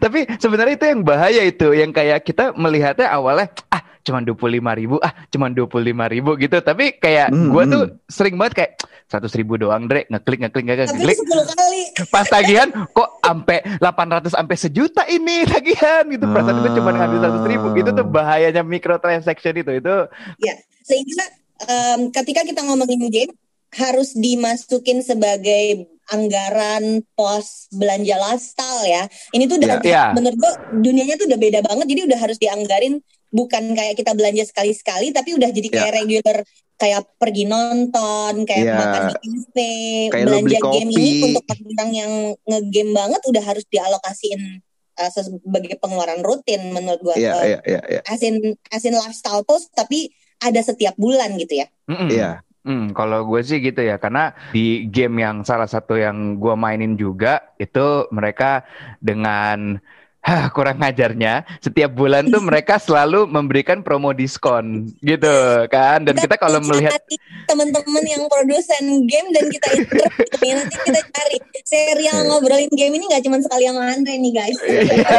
tapi 0.03 0.21
sebenarnya 0.43 0.75
itu 0.75 0.87
yang 0.91 1.03
bahaya 1.07 1.43
itu 1.47 1.69
yang 1.73 1.95
kayak 1.95 2.27
kita 2.27 2.51
melihatnya 2.59 3.07
awalnya 3.07 3.55
ah 3.71 3.87
cuma 4.07 4.23
dua 4.23 4.39
puluh 4.39 4.63
lima 4.63 4.71
ribu 4.79 5.03
ah 5.03 5.11
cuma 5.35 5.51
dua 5.51 5.67
puluh 5.67 5.91
lima 5.91 6.07
ribu 6.07 6.39
gitu. 6.39 6.63
Tapi 6.63 6.95
kayak 7.03 7.35
hmm, 7.35 7.51
gue 7.51 7.63
tuh 7.67 7.83
hmm. 7.91 7.97
sering 8.07 8.39
banget 8.39 8.55
kayak 8.55 8.71
seratus 9.11 9.35
ribu 9.35 9.59
doang 9.59 9.91
Dre 9.91 10.07
ngeklik 10.07 10.47
ngeklik 10.47 10.65
ngeklik 10.71 10.89
ngeklik. 10.95 11.19
kali. 11.59 11.83
Pas 12.07 12.27
tagihan 12.31 12.71
kok 12.71 13.19
sampai 13.19 13.59
delapan 13.83 14.07
ratus 14.15 14.33
sampai 14.39 14.57
sejuta 14.57 15.03
ini 15.11 15.43
tagihan? 15.51 16.07
Gitu 16.07 16.23
perasaan 16.23 16.63
itu 16.63 16.71
cuma 16.79 16.91
ngambil 16.95 17.19
seratus 17.19 17.45
ribu. 17.51 17.67
Gitu 17.75 17.91
tuh 17.91 18.07
bahayanya 18.07 18.63
microtransaction 18.63 19.59
itu 19.59 19.73
itu 19.83 19.97
ya 20.39 20.55
sehingga 20.87 21.27
um, 21.67 22.01
ketika 22.15 22.47
kita 22.47 22.63
ngomongin 22.63 23.11
game 23.11 23.35
harus 23.77 24.17
dimasukin 24.17 25.05
sebagai 25.05 25.87
anggaran 26.11 27.03
pos 27.19 27.67
belanja 27.75 28.17
lifestyle 28.17 28.85
ya. 28.87 29.03
Ini 29.35 29.45
tuh 29.51 29.57
udah 29.59 29.69
yeah, 29.83 29.83
yeah. 29.83 30.09
menurut 30.15 30.39
gue 30.39 30.53
dunianya 30.81 31.19
tuh 31.19 31.27
udah 31.27 31.41
beda 31.41 31.61
banget. 31.67 31.87
Jadi 31.91 32.01
udah 32.07 32.19
harus 32.19 32.39
dianggarin 32.39 32.95
bukan 33.35 33.75
kayak 33.75 33.99
kita 33.99 34.15
belanja 34.15 34.47
sekali-sekali 34.47 35.11
tapi 35.11 35.35
udah 35.35 35.51
jadi 35.51 35.69
kayak 35.69 35.91
yeah. 35.91 35.99
regular 35.99 36.37
kayak 36.77 37.03
pergi 37.17 37.45
nonton, 37.49 38.45
kayak 38.45 38.65
yeah. 38.69 38.79
makan 38.79 39.03
di 39.09 39.15
cafe, 39.17 39.75
belanja 40.13 40.59
game 40.61 40.91
ini 40.93 41.11
untuk 41.33 41.45
orang 41.49 41.91
yang 41.91 42.13
ngegame 42.45 42.93
banget 42.93 43.23
udah 43.25 43.43
harus 43.43 43.65
dialokasiin 43.73 44.61
uh, 45.01 45.11
sebagai 45.11 45.77
pengeluaran 45.81 46.21
rutin 46.21 46.71
menurut 46.71 47.01
gue. 47.01 47.17
Yeah, 47.17 47.35
uh, 47.35 47.45
yeah, 47.49 47.63
yeah, 47.65 47.85
yeah. 47.99 48.03
Asin 48.13 48.61
asin 48.69 48.95
lifestyle 48.95 49.43
post 49.43 49.73
tapi 49.73 50.13
ada 50.37 50.61
setiap 50.61 50.95
bulan 51.01 51.35
gitu 51.41 51.65
ya. 51.65 51.67
Iya. 51.89 51.91
Mm 51.91 51.97
-hmm. 51.97 52.09
yeah. 52.13 52.35
Hmm, 52.67 52.91
kalau 52.99 53.23
gue 53.31 53.41
sih 53.47 53.63
gitu 53.63 53.79
ya, 53.79 53.95
karena 54.03 54.35
di 54.51 54.91
game 54.91 55.23
yang 55.23 55.37
salah 55.47 55.71
satu 55.71 55.95
yang 55.95 56.35
gue 56.43 56.55
mainin 56.59 56.99
juga 56.99 57.55
itu 57.63 58.11
mereka 58.11 58.67
dengan 58.99 59.79
Hah, 60.27 60.51
kurang 60.51 60.83
ngajarnya. 60.83 61.47
Setiap 61.63 61.95
bulan 61.95 62.27
tuh 62.27 62.43
mereka 62.51 62.83
selalu 62.83 63.31
memberikan 63.31 63.87
promo 63.87 64.11
diskon 64.11 64.91
gitu 64.99 65.31
kan? 65.71 66.03
Dan 66.03 66.19
kita 66.19 66.35
kalau 66.35 66.59
melihat 66.67 66.99
teman-teman 67.47 68.03
yang 68.03 68.27
produsen 68.27 69.07
game 69.07 69.31
dan 69.31 69.47
kita 69.47 69.69
nih, 70.43 70.53
nanti 70.59 70.75
kita 70.83 71.01
cari 71.15 71.39
serial 71.63 72.27
ngobrolin 72.27 72.67
game 72.75 72.99
ini 72.99 73.07
nggak 73.07 73.23
cuma 73.23 73.39
sekali 73.39 73.71
sama 73.71 73.87
Andre 73.87 74.19
nih 74.19 74.33
guys. 74.35 74.59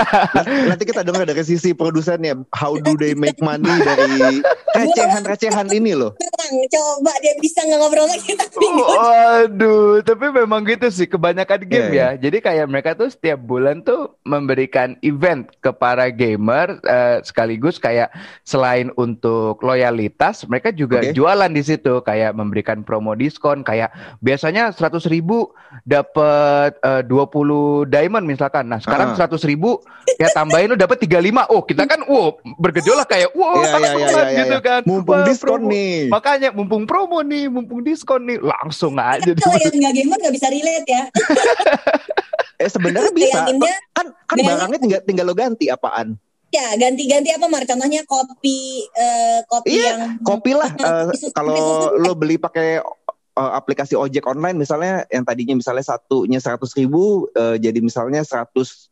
Nanti 0.76 0.84
kita 0.84 1.08
dengar 1.08 1.24
dari 1.24 1.44
sisi 1.48 1.72
produsennya 1.72 2.44
how 2.52 2.76
do 2.76 3.00
they 3.00 3.16
make 3.16 3.40
money 3.40 3.72
dari 3.80 4.44
recehan-recehan 4.76 5.72
ini 5.72 5.96
loh. 5.96 6.20
Coba 6.68 7.14
dia 7.24 7.32
bisa 7.40 7.64
nggak 7.64 7.80
ngobrol 7.80 8.12
sama 8.12 8.18
kita 8.28 8.46
Waduh, 8.58 10.04
tapi 10.04 10.26
memang 10.36 10.68
gitu 10.68 10.88
sih 10.92 11.08
kebanyakan 11.08 11.64
game 11.64 11.92
Iya, 11.96 12.18
ya. 12.18 12.28
Jadi 12.28 12.38
kayak 12.44 12.68
mereka 12.68 12.92
tuh 12.98 13.08
setiap 13.08 13.40
bulan 13.40 13.86
tuh 13.86 14.20
memberikan 14.28 14.97
event 15.02 15.50
ke 15.60 15.72
para 15.74 16.08
gamer 16.10 16.78
eh, 16.86 17.18
sekaligus 17.22 17.78
kayak 17.78 18.14
selain 18.42 18.90
untuk 18.96 19.60
loyalitas, 19.62 20.46
mereka 20.46 20.70
juga 20.72 21.02
Oke. 21.02 21.14
jualan 21.14 21.52
di 21.52 21.64
situ 21.64 22.00
kayak 22.02 22.34
memberikan 22.34 22.82
promo 22.82 23.18
diskon 23.18 23.62
kayak 23.62 23.92
biasanya 24.22 24.72
100.000 24.72 25.10
ribu 25.10 25.52
dapat 25.84 26.78
eh, 26.80 27.02
20 27.06 27.88
diamond 27.90 28.26
misalkan. 28.26 28.68
Nah, 28.68 28.80
sekarang 28.80 29.14
Ah. 29.14 29.28
100.000 29.28 29.48
ribu 29.48 29.80
ya 30.20 30.28
tambahin 30.32 30.74
lu 30.74 30.78
dapat 30.78 31.00
35. 31.00 31.48
Oh, 31.48 31.62
kita 31.64 31.88
kan 31.88 32.04
wow 32.06 32.36
bergejolak 32.60 33.08
kayak 33.08 33.32
wow 33.36 33.60
iya, 33.60 33.68
iya, 33.68 33.72
takut 33.72 34.00
iya, 34.28 34.40
gitu 34.44 34.58
iya. 34.58 34.66
kan. 34.66 34.82
Mumpung 34.84 35.20
Wah, 35.22 35.28
diskon 35.28 35.62
promo. 35.66 35.72
nih. 35.72 35.96
Makanya 36.12 36.50
mumpung 36.52 36.84
promo 36.86 37.20
nih, 37.24 37.46
mumpung 37.48 37.82
diskon 37.82 38.28
nih, 38.28 38.38
langsung 38.40 38.96
aja. 38.98 39.32
kalau 39.38 39.58
yang 39.60 39.76
nggak 39.80 39.94
gamer 39.96 40.18
nggak 40.20 40.34
bisa 40.36 40.48
relate 40.52 40.88
ya 40.88 41.04
Eh 42.58 42.70
sebenarnya 42.70 43.14
bisa. 43.14 43.46
Kan 43.94 44.08
kan 44.28 44.38
barangnya 44.38 44.80
tinggal 44.82 45.02
tinggal 45.06 45.26
lo 45.30 45.36
ganti 45.38 45.70
apaan? 45.70 46.18
ya 46.48 46.80
ganti-ganti 46.80 47.30
apa 47.36 47.46
Mar 47.52 47.64
contohnya 47.68 48.02
kopi 48.08 48.88
eh, 48.96 49.40
kopi 49.52 49.68
Iya, 49.68 49.84
yang 50.00 50.02
Kopi 50.24 50.52
lah 50.56 50.72
Susu- 51.12 51.34
kalau 51.36 51.92
lo 52.00 52.16
beli 52.16 52.40
pakai 52.40 52.80
eh, 52.80 53.52
aplikasi 53.60 54.00
ojek 54.00 54.24
online 54.26 54.56
misalnya 54.56 55.04
yang 55.12 55.28
tadinya 55.28 55.60
misalnya 55.60 55.84
satunya 55.84 56.40
100.000 56.40 56.80
ribu 56.80 57.28
eh, 57.36 57.60
jadi 57.60 57.80
misalnya 57.84 58.24
130 58.24 58.88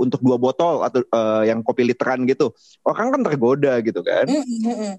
untuk 0.00 0.20
dua 0.24 0.40
botol 0.40 0.80
atau 0.80 1.04
eh, 1.04 1.52
yang 1.52 1.60
kopi 1.60 1.84
literan 1.84 2.24
gitu 2.24 2.56
orang 2.88 3.12
kan 3.12 3.20
tergoda 3.28 3.76
gitu 3.84 4.00
kan 4.00 4.24
Mm, 4.26 4.44
mm, 4.44 4.64
mm. 4.64 4.94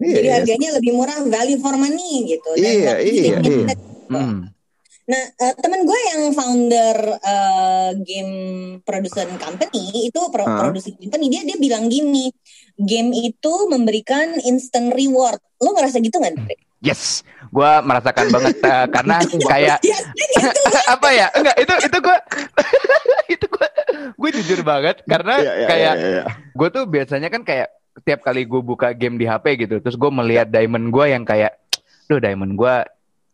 Iya, 0.00 0.16
jadi 0.16 0.24
iya. 0.24 0.36
harganya 0.40 0.68
lebih 0.80 0.92
murah 0.96 1.18
value 1.28 1.60
for 1.60 1.76
money 1.76 2.24
gitu 2.24 2.48
Iya, 2.56 2.72
nggak 2.72 2.98
iya, 3.04 3.36
iya. 3.38 3.66
Hmm. 4.10 4.48
Nah, 5.10 5.22
eh, 5.42 5.54
teman 5.58 5.82
gue 5.82 5.98
yang 6.14 6.22
founder 6.30 6.96
eh, 7.18 7.90
game 8.06 8.34
production 8.86 9.26
company 9.42 10.06
itu 10.06 10.20
pro 10.30 10.46
Hah? 10.46 10.62
produksi 10.62 10.94
company 10.94 11.26
dia 11.26 11.42
dia 11.42 11.58
bilang 11.58 11.90
gini, 11.90 12.30
game 12.78 13.10
itu 13.18 13.54
memberikan 13.66 14.38
instant 14.46 14.94
reward. 14.94 15.42
Lo 15.58 15.74
ngerasa 15.74 15.98
gitu 15.98 16.22
nggak? 16.22 16.54
Yes, 16.80 17.26
gua 17.52 17.84
merasakan 17.84 18.30
banget 18.32 18.56
eh, 18.62 18.86
karena 18.94 19.16
kayak 19.26 19.78
apa 20.94 21.08
ya? 21.10 21.26
Enggak, 21.34 21.56
itu 21.58 21.74
itu 21.90 21.98
gua 21.98 22.16
itu 23.34 23.46
gua 23.50 23.68
gue 24.20 24.30
jujur 24.40 24.60
banget 24.64 25.02
karena 25.04 25.34
Iya, 25.40 25.52
iya, 25.52 25.68
kayak 25.68 25.94
iya, 25.96 26.08
iya. 26.08 26.22
gue 26.56 26.68
tuh 26.72 26.84
biasanya 26.88 27.28
kan 27.28 27.42
kayak 27.44 27.68
tiap 28.04 28.20
kali 28.24 28.44
gue 28.48 28.62
buka 28.62 28.92
game 28.96 29.16
di 29.20 29.26
HP 29.28 29.66
gitu, 29.66 29.76
terus 29.82 29.96
gue 29.98 30.10
melihat 30.12 30.48
diamond 30.48 30.88
gue 30.88 31.04
yang 31.10 31.24
kayak, 31.26 31.56
duh 32.08 32.20
diamond 32.20 32.54
gue 32.56 32.74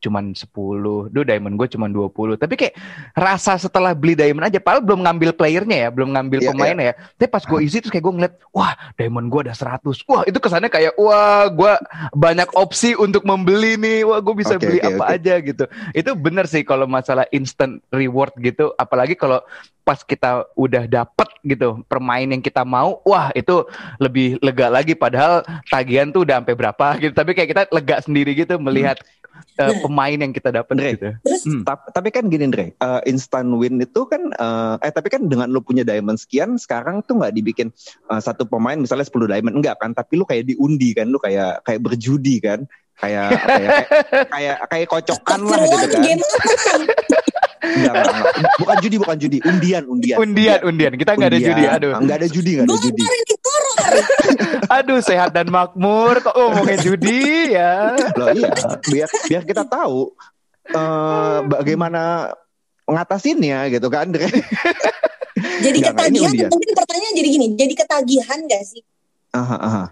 cuman 0.00 0.36
10, 0.36 1.12
duh 1.12 1.24
diamond 1.24 1.54
gue 1.56 1.68
cuman 1.72 1.90
20. 1.90 2.36
Tapi 2.36 2.54
kayak 2.54 2.74
rasa 3.16 3.56
setelah 3.56 3.96
beli 3.96 4.14
diamond 4.14 4.46
aja, 4.46 4.60
padahal 4.60 4.84
belum 4.84 5.00
ngambil 5.08 5.30
playernya 5.34 5.76
ya, 5.86 5.88
belum 5.88 6.12
ngambil 6.14 6.38
Iya, 6.44 6.48
pemainnya 6.52 6.84
ya. 6.92 6.94
Tapi 7.16 7.28
pas 7.32 7.42
gue 7.42 7.58
isi 7.66 7.80
terus 7.80 7.92
kayak 7.92 8.04
gue 8.04 8.14
ngeliat, 8.20 8.34
wah 8.52 8.72
diamond 9.00 9.26
gue 9.32 9.40
ada 9.48 9.54
100. 9.56 9.82
Wah 10.06 10.22
itu 10.28 10.38
kesannya 10.38 10.70
kayak, 10.70 10.94
wah 11.00 11.48
gue 11.48 11.72
banyak 12.12 12.48
opsi 12.54 12.92
untuk 12.94 13.24
membeli 13.24 13.80
nih, 13.80 14.04
wah 14.04 14.20
gue 14.20 14.34
bisa 14.36 14.60
Oke, 14.60 14.64
beli 14.68 14.78
oke, 14.84 14.88
apa 14.94 15.04
oke. 15.04 15.14
aja 15.16 15.34
gitu. 15.40 15.64
Itu 15.96 16.10
bener 16.14 16.44
sih 16.46 16.62
kalau 16.62 16.84
masalah 16.84 17.24
instant 17.32 17.80
reward 17.90 18.36
gitu, 18.40 18.72
apalagi 18.76 19.16
kalau 19.16 19.40
pas 19.86 20.02
kita 20.02 20.42
udah 20.58 20.90
dapet 20.90 21.30
gitu 21.46 21.86
permain 21.86 22.26
yang 22.26 22.42
kita 22.42 22.66
mau, 22.66 22.98
wah 23.06 23.30
itu 23.38 23.62
lebih 24.02 24.36
lega 24.42 24.66
lagi. 24.66 24.98
Padahal 24.98 25.46
tagihan 25.70 26.10
tuh 26.10 26.26
udah 26.26 26.42
sampai 26.42 26.56
berapa 26.58 26.86
gitu, 26.98 27.14
tapi 27.14 27.32
kayak 27.38 27.48
kita 27.54 27.62
lega 27.70 27.96
sendiri 28.02 28.34
gitu 28.34 28.58
melihat 28.58 28.98
uh, 29.56 29.66
Nah. 29.66 29.78
pemain 29.82 30.18
yang 30.18 30.32
kita 30.32 30.48
Andre. 30.52 30.88
gitu. 30.96 31.10
Terus 31.22 31.42
Hmm. 31.46 31.62
Ta- 31.62 31.88
tapi 31.90 32.08
kan 32.10 32.26
gini 32.26 32.48
Dre, 32.48 32.72
eh, 32.72 33.00
instant 33.06 33.48
win 33.54 33.78
itu 33.78 34.00
kan 34.04 34.32
eh, 34.32 34.74
eh 34.82 34.92
tapi 34.92 35.08
kan 35.08 35.24
dengan 35.24 35.48
lu 35.48 35.60
punya 35.60 35.82
diamond 35.82 36.16
sekian 36.16 36.56
sekarang 36.56 37.00
tuh 37.02 37.18
nggak 37.18 37.32
dibikin 37.32 37.68
eh, 38.10 38.20
satu 38.20 38.44
pemain 38.44 38.76
misalnya 38.76 39.06
10 39.06 39.28
diamond 39.28 39.56
enggak 39.62 39.76
kan, 39.78 39.92
tapi 39.92 40.18
lu 40.18 40.24
kayak 40.24 40.46
diundi 40.46 40.92
kan, 40.92 41.06
lu 41.08 41.18
kayak 41.18 41.62
kayak 41.62 41.80
berjudi 41.80 42.40
kan. 42.40 42.64
Kayak 42.96 43.28
apa 43.28 43.60
ya, 43.60 43.68
kayak, 43.68 43.88
kayak 44.32 44.56
kayak 44.72 44.86
kocokan 44.88 45.40
lah 45.44 45.58
gitu 45.60 45.76
kan. 45.76 46.18
Enggak, 47.66 47.92
enggak, 47.92 48.14
enggak. 48.14 48.32
Bukan 48.56 48.76
judi, 48.80 48.96
bukan 48.96 49.16
judi, 49.18 49.38
undian, 49.44 49.82
undian. 49.84 50.16
Undian, 50.16 50.60
undian. 50.64 50.92
Kita 50.96 51.12
nggak 51.12 51.30
ada 51.34 51.40
judi. 51.40 51.62
Aduh, 51.66 51.92
Enggak 51.98 52.16
ada 52.24 52.28
judi, 52.30 52.50
enggak 52.56 52.72
ada 52.72 52.78
judi. 52.80 53.02
aduh 54.76 55.00
sehat 55.00 55.32
dan 55.32 55.48
makmur. 55.50 56.18
Kok 56.20 56.34
ngomongin 56.34 56.78
judi 56.82 57.54
ya? 57.54 57.94
Loh 58.18 58.30
iya, 58.34 58.50
biar 58.86 59.08
biar 59.28 59.42
kita 59.46 59.64
tahu 59.66 60.12
eh 60.66 61.38
bagaimana 61.46 62.34
ngatasinnya 62.86 63.70
gitu 63.70 63.86
kan. 63.90 64.10
Jadi 65.56 65.78
ketagihan, 65.84 66.32
mungkin 66.48 66.70
pertanyaan 66.72 67.14
jadi 67.16 67.28
gini, 67.28 67.46
jadi 67.56 67.74
ketagihan 67.76 68.38
gak 68.48 68.62
sih? 68.64 68.80
Aha, 69.36 69.56
aha. 69.56 69.84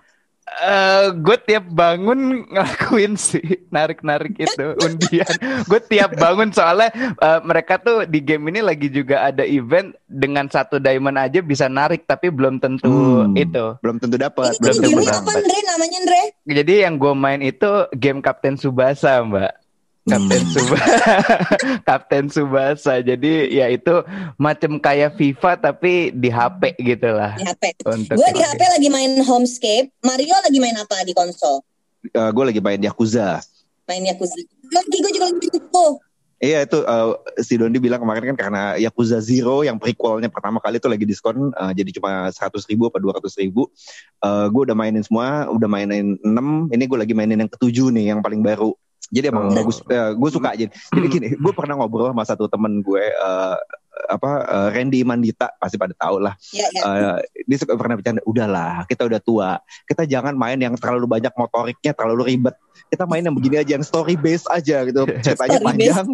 Eh, 0.55 1.05
gue 1.19 1.37
tiap 1.43 1.67
bangun 1.67 2.47
ngelakuin 2.47 3.19
sih 3.19 3.43
narik-narik 3.69 4.39
itu 4.39 4.79
undian. 4.79 5.27
gue 5.67 5.81
tiap 5.85 6.15
bangun 6.15 6.55
soalnya 6.55 6.95
eh, 6.95 7.41
mereka 7.43 7.75
tuh 7.77 8.07
di 8.07 8.23
game 8.23 8.47
ini 8.49 8.63
lagi 8.63 8.87
juga 8.87 9.27
ada 9.27 9.43
event 9.43 9.91
dengan 10.07 10.47
satu 10.47 10.79
diamond 10.79 11.19
aja 11.19 11.43
bisa 11.43 11.67
narik 11.67 12.07
tapi 12.07 12.31
belum 12.31 12.63
tentu 12.63 12.87
Hmm. 12.87 13.35
itu. 13.35 13.75
Belum 13.83 13.99
tentu 13.99 14.15
dapat. 14.15 14.55
Belum 14.63 14.77
tentu 14.79 14.99
apa 15.03 15.11
dapat. 15.27 15.35
Andre 15.43 15.59
namanya 15.67 15.97
Andre? 15.99 16.23
Jadi 16.47 16.75
yang 16.87 16.95
gue 16.97 17.13
main 17.13 17.41
itu 17.41 17.71
game 17.93 18.23
Kapten 18.23 18.55
Subasa 18.55 19.27
mbak. 19.27 19.64
Kapten 20.05 20.45
Hmm. 20.45 20.53
Subasa, 20.53 21.17
Kapten 21.89 22.25
Subasa. 22.29 22.95
Jadi 23.01 23.57
ya 23.57 23.73
itu 23.73 24.05
macam 24.37 24.77
kayak 24.77 25.17
FIFA 25.17 25.53
tapi 25.57 26.13
di 26.13 26.29
HP 26.29 26.77
gitu 26.77 27.09
lah. 27.09 27.33
Di 27.41 27.45
HP. 27.49 27.81
Untuk 27.89 28.21
Gue 28.21 28.29
di. 28.37 28.45
HP 28.45 28.61
lagi 28.69 28.89
main 28.93 29.13
Homescape. 29.25 29.89
Mario 30.05 30.37
lagi 30.45 30.59
main 30.61 30.77
apa 30.77 31.01
di 31.09 31.17
konsol? 31.17 31.65
gue 32.05 32.45
lagi 32.45 32.61
main 32.61 32.77
Yakuza. 32.85 33.41
Main 33.89 34.05
Yakuza. 34.05 34.37
Lagi 34.69 34.97
gue 35.01 35.13
juga 35.17 35.33
lagi 35.33 35.41
main. 35.41 35.97
Iya 36.45 36.69
itu 36.69 36.79
eh, 36.85 37.07
si 37.41 37.57
Dondi 37.57 37.81
bilang 37.81 38.05
kemarin 38.05 38.35
kan 38.35 38.37
karena 38.37 38.63
Yakuza 38.77 39.17
Zero 39.25 39.65
yang 39.65 39.81
prequelnya 39.81 40.29
pertama 40.29 40.61
kali 40.61 40.77
itu 40.77 40.93
lagi 40.93 41.09
diskon 41.09 41.49
eh, 41.49 41.73
jadi 41.73 41.97
cuma 41.97 42.29
100 42.29 42.53
ribu 42.69 42.93
apa 42.93 43.01
200 43.01 43.25
ribu. 43.41 43.73
Eh, 44.21 44.47
gue 44.53 44.63
udah 44.69 44.77
mainin 44.77 45.01
semua, 45.01 45.49
udah 45.49 45.65
mainin 45.65 46.21
6. 46.21 46.69
Ini 46.69 46.85
gue 46.85 46.99
lagi 47.01 47.15
mainin 47.17 47.41
yang 47.41 47.49
ketujuh 47.49 47.89
nih 47.89 48.13
yang 48.13 48.21
paling 48.21 48.45
baru. 48.45 48.77
Jadi 49.13 49.27
emang 49.29 49.51
Oh. 49.51 49.55
bagus, 49.55 49.85
gue 49.87 50.31
suka 50.33 50.57
aja. 50.57 50.67
Jadi 50.71 51.07
gini, 51.09 51.27
gue 51.37 51.53
pernah 51.53 51.77
ngobrol 51.77 52.13
sama 52.13 52.25
satu 52.25 52.49
temen 52.49 52.81
gue, 52.81 53.05
eh, 53.05 53.57
apa 54.05 54.31
eh, 54.43 54.69
Randy 54.75 55.01
Mandita 55.07 55.55
pasti 55.57 55.77
pada 55.77 55.95
tahu 55.95 56.19
lah. 56.19 56.35
Ya, 56.51 56.67
ya. 56.73 56.83
Eh, 56.83 57.19
dia 57.45 57.57
suka 57.61 57.77
pernah 57.77 57.95
bercanda, 57.95 58.21
udahlah 58.25 58.89
kita 58.89 59.07
udah 59.07 59.21
tua, 59.21 59.51
kita 59.87 60.03
jangan 60.09 60.35
main 60.35 60.57
yang 60.57 60.75
terlalu 60.75 61.05
banyak 61.07 61.31
motoriknya, 61.37 61.93
terlalu 61.93 62.33
ribet. 62.35 62.57
Kita 62.91 63.07
main 63.07 63.23
yang 63.23 63.33
begini 63.33 63.63
aja, 63.63 63.79
yang 63.79 63.87
story 63.87 64.15
based 64.15 64.51
aja 64.51 64.83
gitu, 64.85 65.07
ceritanya 65.25 65.59
Story 65.61 65.67
panjang, 65.69 66.07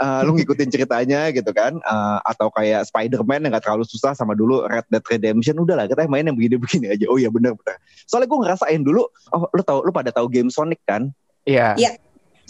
Eh, 0.00 0.20
lu 0.22 0.30
ngikutin 0.38 0.68
ceritanya 0.70 1.20
gitu 1.34 1.50
kan, 1.50 1.76
Eh, 1.76 2.18
atau 2.24 2.48
kayak 2.52 2.86
Spider-Man 2.88 3.48
yang 3.48 3.52
gak 3.58 3.64
terlalu 3.66 3.84
susah 3.88 4.14
sama 4.14 4.36
dulu 4.38 4.64
Red 4.68 4.86
Dead 4.88 5.02
Redemption, 5.02 5.58
udahlah 5.58 5.88
kita 5.90 6.06
main 6.06 6.24
yang 6.24 6.36
begini-begini 6.38 6.94
aja. 6.94 7.08
Oh 7.10 7.18
iya 7.18 7.32
benar 7.32 7.56
benar. 7.58 7.80
Soalnya 8.06 8.28
gue 8.30 8.38
ngerasain 8.44 8.80
dulu, 8.84 9.02
oh 9.34 9.44
lu 9.50 9.62
tahu, 9.64 9.82
lu 9.82 9.90
pada 9.90 10.14
tahu 10.14 10.30
game 10.30 10.48
Sonic 10.48 10.78
kan? 10.86 11.10
Iya. 11.42 11.74
Iya. 11.74 11.90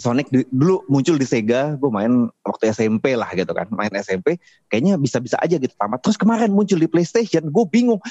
Sonic 0.01 0.33
di- 0.33 0.49
dulu 0.49 0.81
muncul 0.89 1.21
di 1.21 1.29
Sega, 1.29 1.77
gue 1.77 1.89
main 1.93 2.25
waktu 2.41 2.73
SMP 2.73 3.13
lah 3.13 3.29
gitu 3.37 3.53
kan, 3.53 3.69
main 3.69 3.93
SMP, 3.93 4.41
kayaknya 4.65 4.97
bisa-bisa 4.97 5.37
aja 5.37 5.61
gitu 5.61 5.77
tamat. 5.77 6.01
Terus 6.01 6.17
kemarin 6.17 6.49
muncul 6.49 6.81
di 6.81 6.89
PlayStation, 6.89 7.45
gue 7.45 7.65
bingung. 7.69 8.01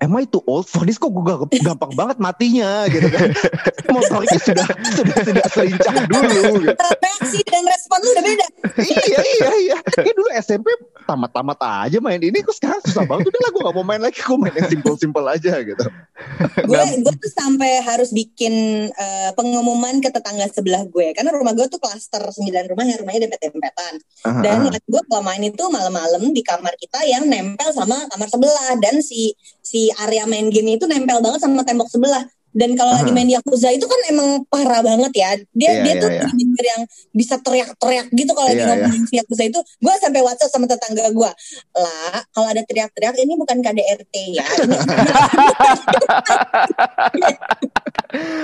Am 0.00 0.16
I 0.16 0.24
too 0.24 0.40
old 0.48 0.64
for 0.66 0.88
this 0.88 0.96
kok 0.96 1.12
gue 1.12 1.24
gampang 1.60 1.92
banget 1.92 2.16
matinya 2.16 2.88
gitu 2.88 3.08
kan? 3.12 3.28
Motornya 3.94 4.38
sudah 4.40 4.68
sudah 4.96 5.16
tidak 5.20 5.46
selincah 5.52 5.94
dulu 6.08 6.64
gitu. 6.64 6.84
reaksi 7.20 7.38
dan 7.44 7.62
respon 7.68 7.98
lu 8.00 8.08
udah 8.16 8.24
beda. 8.24 8.46
Iya 8.80 9.20
iya 9.20 9.50
iya. 9.60 9.78
Kayak 9.84 10.14
dulu 10.16 10.28
SMP 10.40 10.66
tamat-tamat 11.04 11.58
aja 11.60 11.98
main 12.00 12.22
ini 12.22 12.40
kok 12.40 12.56
sekarang 12.56 12.80
susah 12.86 13.04
banget. 13.04 13.28
Udah 13.28 13.40
lah 13.44 13.50
gue 13.52 13.62
gak 13.66 13.76
mau 13.76 13.84
main 13.84 14.00
lagi 14.00 14.18
gue 14.24 14.38
main 14.40 14.54
yang 14.56 14.68
simple-simple 14.72 15.26
aja 15.28 15.52
gitu. 15.60 15.86
Gue 16.64 16.82
gue 17.04 17.14
tuh 17.20 17.32
sampai 17.32 17.84
harus 17.84 18.10
bikin 18.14 18.54
uh, 18.94 19.30
pengumuman 19.36 20.00
ke 20.00 20.08
tetangga 20.08 20.48
sebelah 20.48 20.86
gue. 20.88 21.12
Karena 21.12 21.34
rumah 21.36 21.52
gue 21.52 21.66
tuh 21.68 21.82
klaster 21.82 22.24
9 22.24 22.72
rumah 22.72 22.84
yang 22.88 22.98
rumahnya 23.04 23.28
dempet-dempetan 23.28 23.92
uh-huh. 24.00 24.42
dan 24.42 24.56
gue 24.70 25.02
kalau 25.10 25.22
main 25.22 25.42
itu 25.44 25.62
malam-malam 25.68 26.32
di 26.32 26.40
kamar 26.40 26.72
kita 26.80 27.04
yang 27.04 27.28
nempel 27.28 27.68
sama 27.76 28.08
kamar 28.08 28.28
sebelah. 28.32 28.72
Dan 28.80 29.04
si 29.04 29.34
si 29.60 29.89
area 29.98 30.24
main 30.26 30.50
game 30.50 30.78
itu 30.78 30.84
nempel 30.86 31.18
banget 31.22 31.40
sama 31.42 31.66
tembok 31.66 31.90
sebelah 31.90 32.24
dan 32.50 32.74
kalau 32.74 32.90
lagi 32.98 33.14
main 33.14 33.30
Yakuza 33.30 33.70
itu 33.70 33.86
kan 33.86 34.00
emang 34.10 34.42
parah 34.50 34.82
banget 34.82 35.12
ya. 35.14 35.30
Dia 35.54 35.70
yeah, 35.70 35.82
dia 35.86 35.94
yeah, 35.94 36.02
tuh 36.02 36.10
yeah. 36.10 36.66
yang 36.74 36.82
bisa 37.14 37.38
teriak-teriak 37.38 38.10
gitu 38.10 38.34
kalau 38.34 38.50
yeah, 38.50 38.58
lagi 38.58 38.62
iya, 38.66 38.70
ngomongin 38.74 39.02
yeah. 39.06 39.22
Yakuza 39.22 39.42
itu. 39.46 39.60
Gue 39.78 39.94
sampai 40.02 40.20
WhatsApp 40.26 40.50
sama 40.50 40.66
tetangga 40.66 41.06
gue. 41.14 41.30
Lah, 41.78 42.18
kalau 42.34 42.50
ada 42.50 42.62
teriak-teriak 42.66 43.14
ini 43.22 43.38
bukan 43.38 43.62
KDRT 43.62 44.14
ya. 44.34 44.46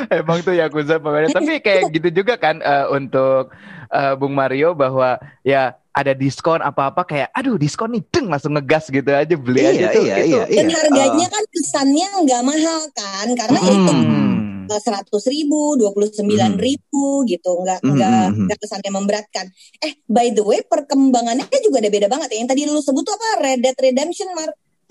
Emang 0.22 0.38
tuh 0.46 0.54
Yakuza 0.54 1.02
pokoknya. 1.02 1.34
Tapi 1.34 1.58
kayak 1.58 1.90
gitu 1.90 2.22
juga 2.22 2.38
kan 2.38 2.62
uh, 2.62 2.86
untuk 2.94 3.50
uh, 3.90 4.14
Bung 4.14 4.38
Mario 4.38 4.78
bahwa 4.78 5.18
ya 5.42 5.74
ada 5.96 6.12
diskon 6.12 6.60
apa-apa 6.60 7.08
kayak 7.08 7.32
aduh 7.32 7.56
diskon 7.56 7.96
nih 7.96 8.04
deng 8.12 8.28
langsung 8.28 8.52
ngegas 8.52 8.92
gitu 8.92 9.08
aja 9.08 9.32
beli 9.32 9.64
iya, 9.64 9.72
aja 9.72 9.86
tuh 9.96 10.04
iya, 10.04 10.16
gitu. 10.20 10.36
Iya, 10.36 10.44
iya. 10.52 10.60
Dan 10.60 10.66
harganya 10.76 11.26
uh. 11.26 11.32
kan 11.32 11.44
kesannya 11.48 12.08
nggak 12.28 12.42
mahal 12.44 12.80
kan 12.92 13.26
karena 13.32 13.58
hmm. 13.64 13.72
itu 13.72 13.94
seratus 14.66 15.24
ribu, 15.30 15.78
dua 15.78 15.94
puluh 15.94 16.10
sembilan 16.10 16.58
ribu 16.58 17.22
gitu, 17.24 17.64
nggak 17.64 17.80
hmm. 17.80 17.92
nggak 17.96 18.24
hmm. 18.28 18.44
nggak 18.44 18.58
kesannya 18.60 18.90
memberatkan. 18.92 19.46
Eh 19.80 20.04
by 20.04 20.36
the 20.36 20.44
way 20.44 20.60
perkembangannya 20.66 21.48
juga 21.64 21.80
ada 21.80 21.88
beda 21.88 22.06
banget 22.12 22.28
ya. 22.34 22.36
Yang 22.44 22.48
tadi 22.52 22.60
lu 22.68 22.82
sebut 22.84 23.02
tuh 23.06 23.14
apa 23.16 23.28
Red 23.40 23.58
Dead 23.64 23.76
Redemption, 23.78 24.28
Mar? 24.36 24.50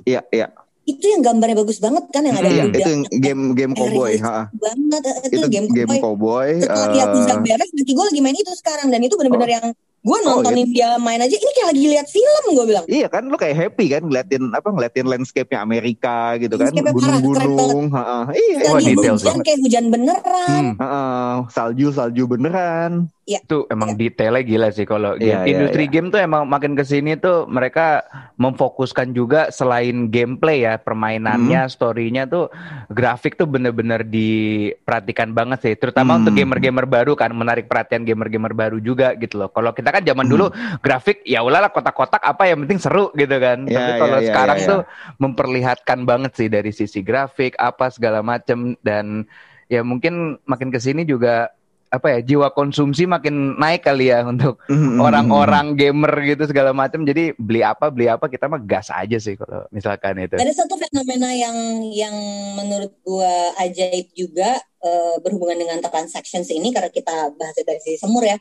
Iya 0.09 0.25
iya 0.33 0.47
itu 0.85 1.01
yang 1.01 1.25
gambarnya 1.25 1.57
bagus 1.57 1.81
banget 1.81 2.05
kan 2.13 2.21
yang 2.21 2.37
ada 2.37 2.45
iya, 2.45 2.69
itu 2.69 2.77
yang 2.85 3.03
game 3.09 3.41
game 3.57 3.73
cowboy 3.73 4.21
ha. 4.21 4.45
banget 4.53 5.01
itu, 5.25 5.41
itu 5.41 5.47
game 5.49 5.65
cowboy, 5.65 5.81
game 5.81 5.97
cowboy 5.97 6.49
setelah 6.61 6.85
uh, 6.85 6.93
lihat 6.93 7.39
beres 7.41 7.69
lagi 7.73 7.91
gue 7.97 8.05
lagi 8.05 8.21
main 8.21 8.37
itu 8.37 8.53
sekarang 8.53 8.87
dan 8.93 9.01
itu 9.01 9.17
benar-benar 9.17 9.49
oh. 9.49 9.55
yang 9.57 9.65
gue 10.05 10.17
nontonin 10.21 10.69
oh, 10.69 10.69
iya. 10.69 10.73
dia 10.77 10.89
main 11.01 11.17
aja 11.17 11.33
ini 11.33 11.51
kayak 11.57 11.67
lagi 11.73 11.85
lihat 11.89 12.07
film 12.13 12.43
gue 12.53 12.65
bilang 12.69 12.85
iya 12.85 13.07
kan 13.09 13.25
lu 13.25 13.37
kayak 13.41 13.57
happy 13.57 13.89
kan 13.89 14.05
ngeliatin 14.05 14.53
apa 14.53 14.69
ngeliatin 14.69 15.09
landscape-nya 15.09 15.65
Amerika 15.65 16.37
gitu 16.37 16.61
kan 16.61 16.69
gunung-gunung 16.69 17.89
iya 18.37 18.69
oh, 18.69 18.77
detail 18.77 19.17
hujan 19.17 19.41
kayak 19.41 19.59
hujan 19.65 19.85
beneran 19.89 20.77
hmm. 20.77 21.49
salju 21.49 21.89
salju 21.89 22.29
beneran 22.29 23.09
Ya, 23.25 23.41
itu 23.41 23.65
emang 23.73 23.97
ya. 23.97 24.05
detailnya 24.05 24.45
gila 24.45 24.69
sih 24.69 24.85
kalau 24.85 25.17
ya, 25.17 25.41
game. 25.41 25.57
industri 25.57 25.83
ya, 25.83 25.87
ya. 25.89 25.93
game 25.97 26.07
tuh 26.13 26.21
emang 26.21 26.45
makin 26.45 26.77
ke 26.77 26.85
sini 26.85 27.17
tuh 27.17 27.49
mereka 27.49 28.05
memfokuskan 28.37 29.17
juga 29.17 29.49
selain 29.49 30.13
gameplay 30.13 30.61
ya 30.61 30.77
permainannya, 30.77 31.65
hmm. 31.65 31.73
storynya 31.73 32.29
tuh 32.29 32.53
grafik 32.93 33.33
tuh 33.33 33.49
bener-bener 33.49 34.05
diperhatikan 34.05 35.33
banget 35.33 35.57
sih, 35.65 35.73
terutama 35.73 36.13
hmm. 36.13 36.19
untuk 36.21 36.33
gamer-gamer 36.37 36.85
baru 36.85 37.17
kan 37.17 37.33
menarik 37.33 37.65
perhatian 37.65 38.05
gamer-gamer 38.05 38.53
baru 38.53 38.77
juga 38.77 39.17
gitu 39.17 39.41
loh. 39.41 39.49
Kalau 39.49 39.73
kita 39.73 39.89
kan 39.95 40.03
zaman 40.03 40.27
hmm. 40.27 40.33
dulu 40.35 40.45
grafik 40.83 41.23
ya 41.23 41.39
udahlah 41.39 41.71
kotak-kotak 41.71 42.19
apa 42.19 42.43
yang 42.51 42.67
penting 42.67 42.79
seru 42.83 43.15
gitu 43.15 43.35
kan. 43.39 43.63
Ya, 43.63 43.79
Tapi 43.79 43.91
ya, 43.91 43.99
kalau 44.03 44.19
ya, 44.19 44.27
sekarang 44.27 44.57
ya, 44.59 44.63
ya. 44.63 44.69
tuh 44.69 44.81
memperlihatkan 45.23 45.99
banget 46.03 46.31
sih 46.35 46.47
dari 46.51 46.71
sisi 46.75 46.99
grafik 46.99 47.55
apa 47.55 47.87
segala 47.87 48.19
macem 48.19 48.75
dan 48.83 49.23
ya 49.71 49.81
mungkin 49.81 50.37
makin 50.45 50.69
ke 50.69 50.77
sini 50.77 51.07
juga 51.07 51.55
apa 51.95 52.11
ya 52.11 52.19
jiwa 52.19 52.51
konsumsi 52.51 53.07
makin 53.07 53.55
naik 53.55 53.87
kali 53.87 54.11
ya 54.11 54.27
untuk 54.27 54.59
mm-hmm. 54.67 54.99
orang-orang 54.99 55.79
gamer 55.79 56.11
gitu 56.27 56.43
segala 56.49 56.75
macam 56.75 57.07
jadi 57.07 57.31
beli 57.39 57.63
apa 57.63 57.87
beli 57.87 58.11
apa 58.11 58.27
kita 58.27 58.51
mah 58.51 58.59
gas 58.59 58.91
aja 58.91 59.15
sih 59.15 59.39
kalau 59.39 59.63
misalkan 59.71 60.19
itu 60.19 60.35
ada 60.35 60.51
satu 60.51 60.75
fenomena 60.75 61.31
yang 61.31 61.55
yang 61.95 62.15
menurut 62.59 62.91
gua 63.05 63.55
ajaib 63.63 64.11
juga 64.11 64.59
uh, 64.83 65.15
berhubungan 65.23 65.61
dengan 65.61 65.79
transactions 65.79 66.51
ini 66.51 66.75
karena 66.75 66.91
kita 66.91 67.31
bahas 67.37 67.55
dari 67.63 67.79
sisi 67.79 68.01
semur 68.01 68.27
ya 68.27 68.35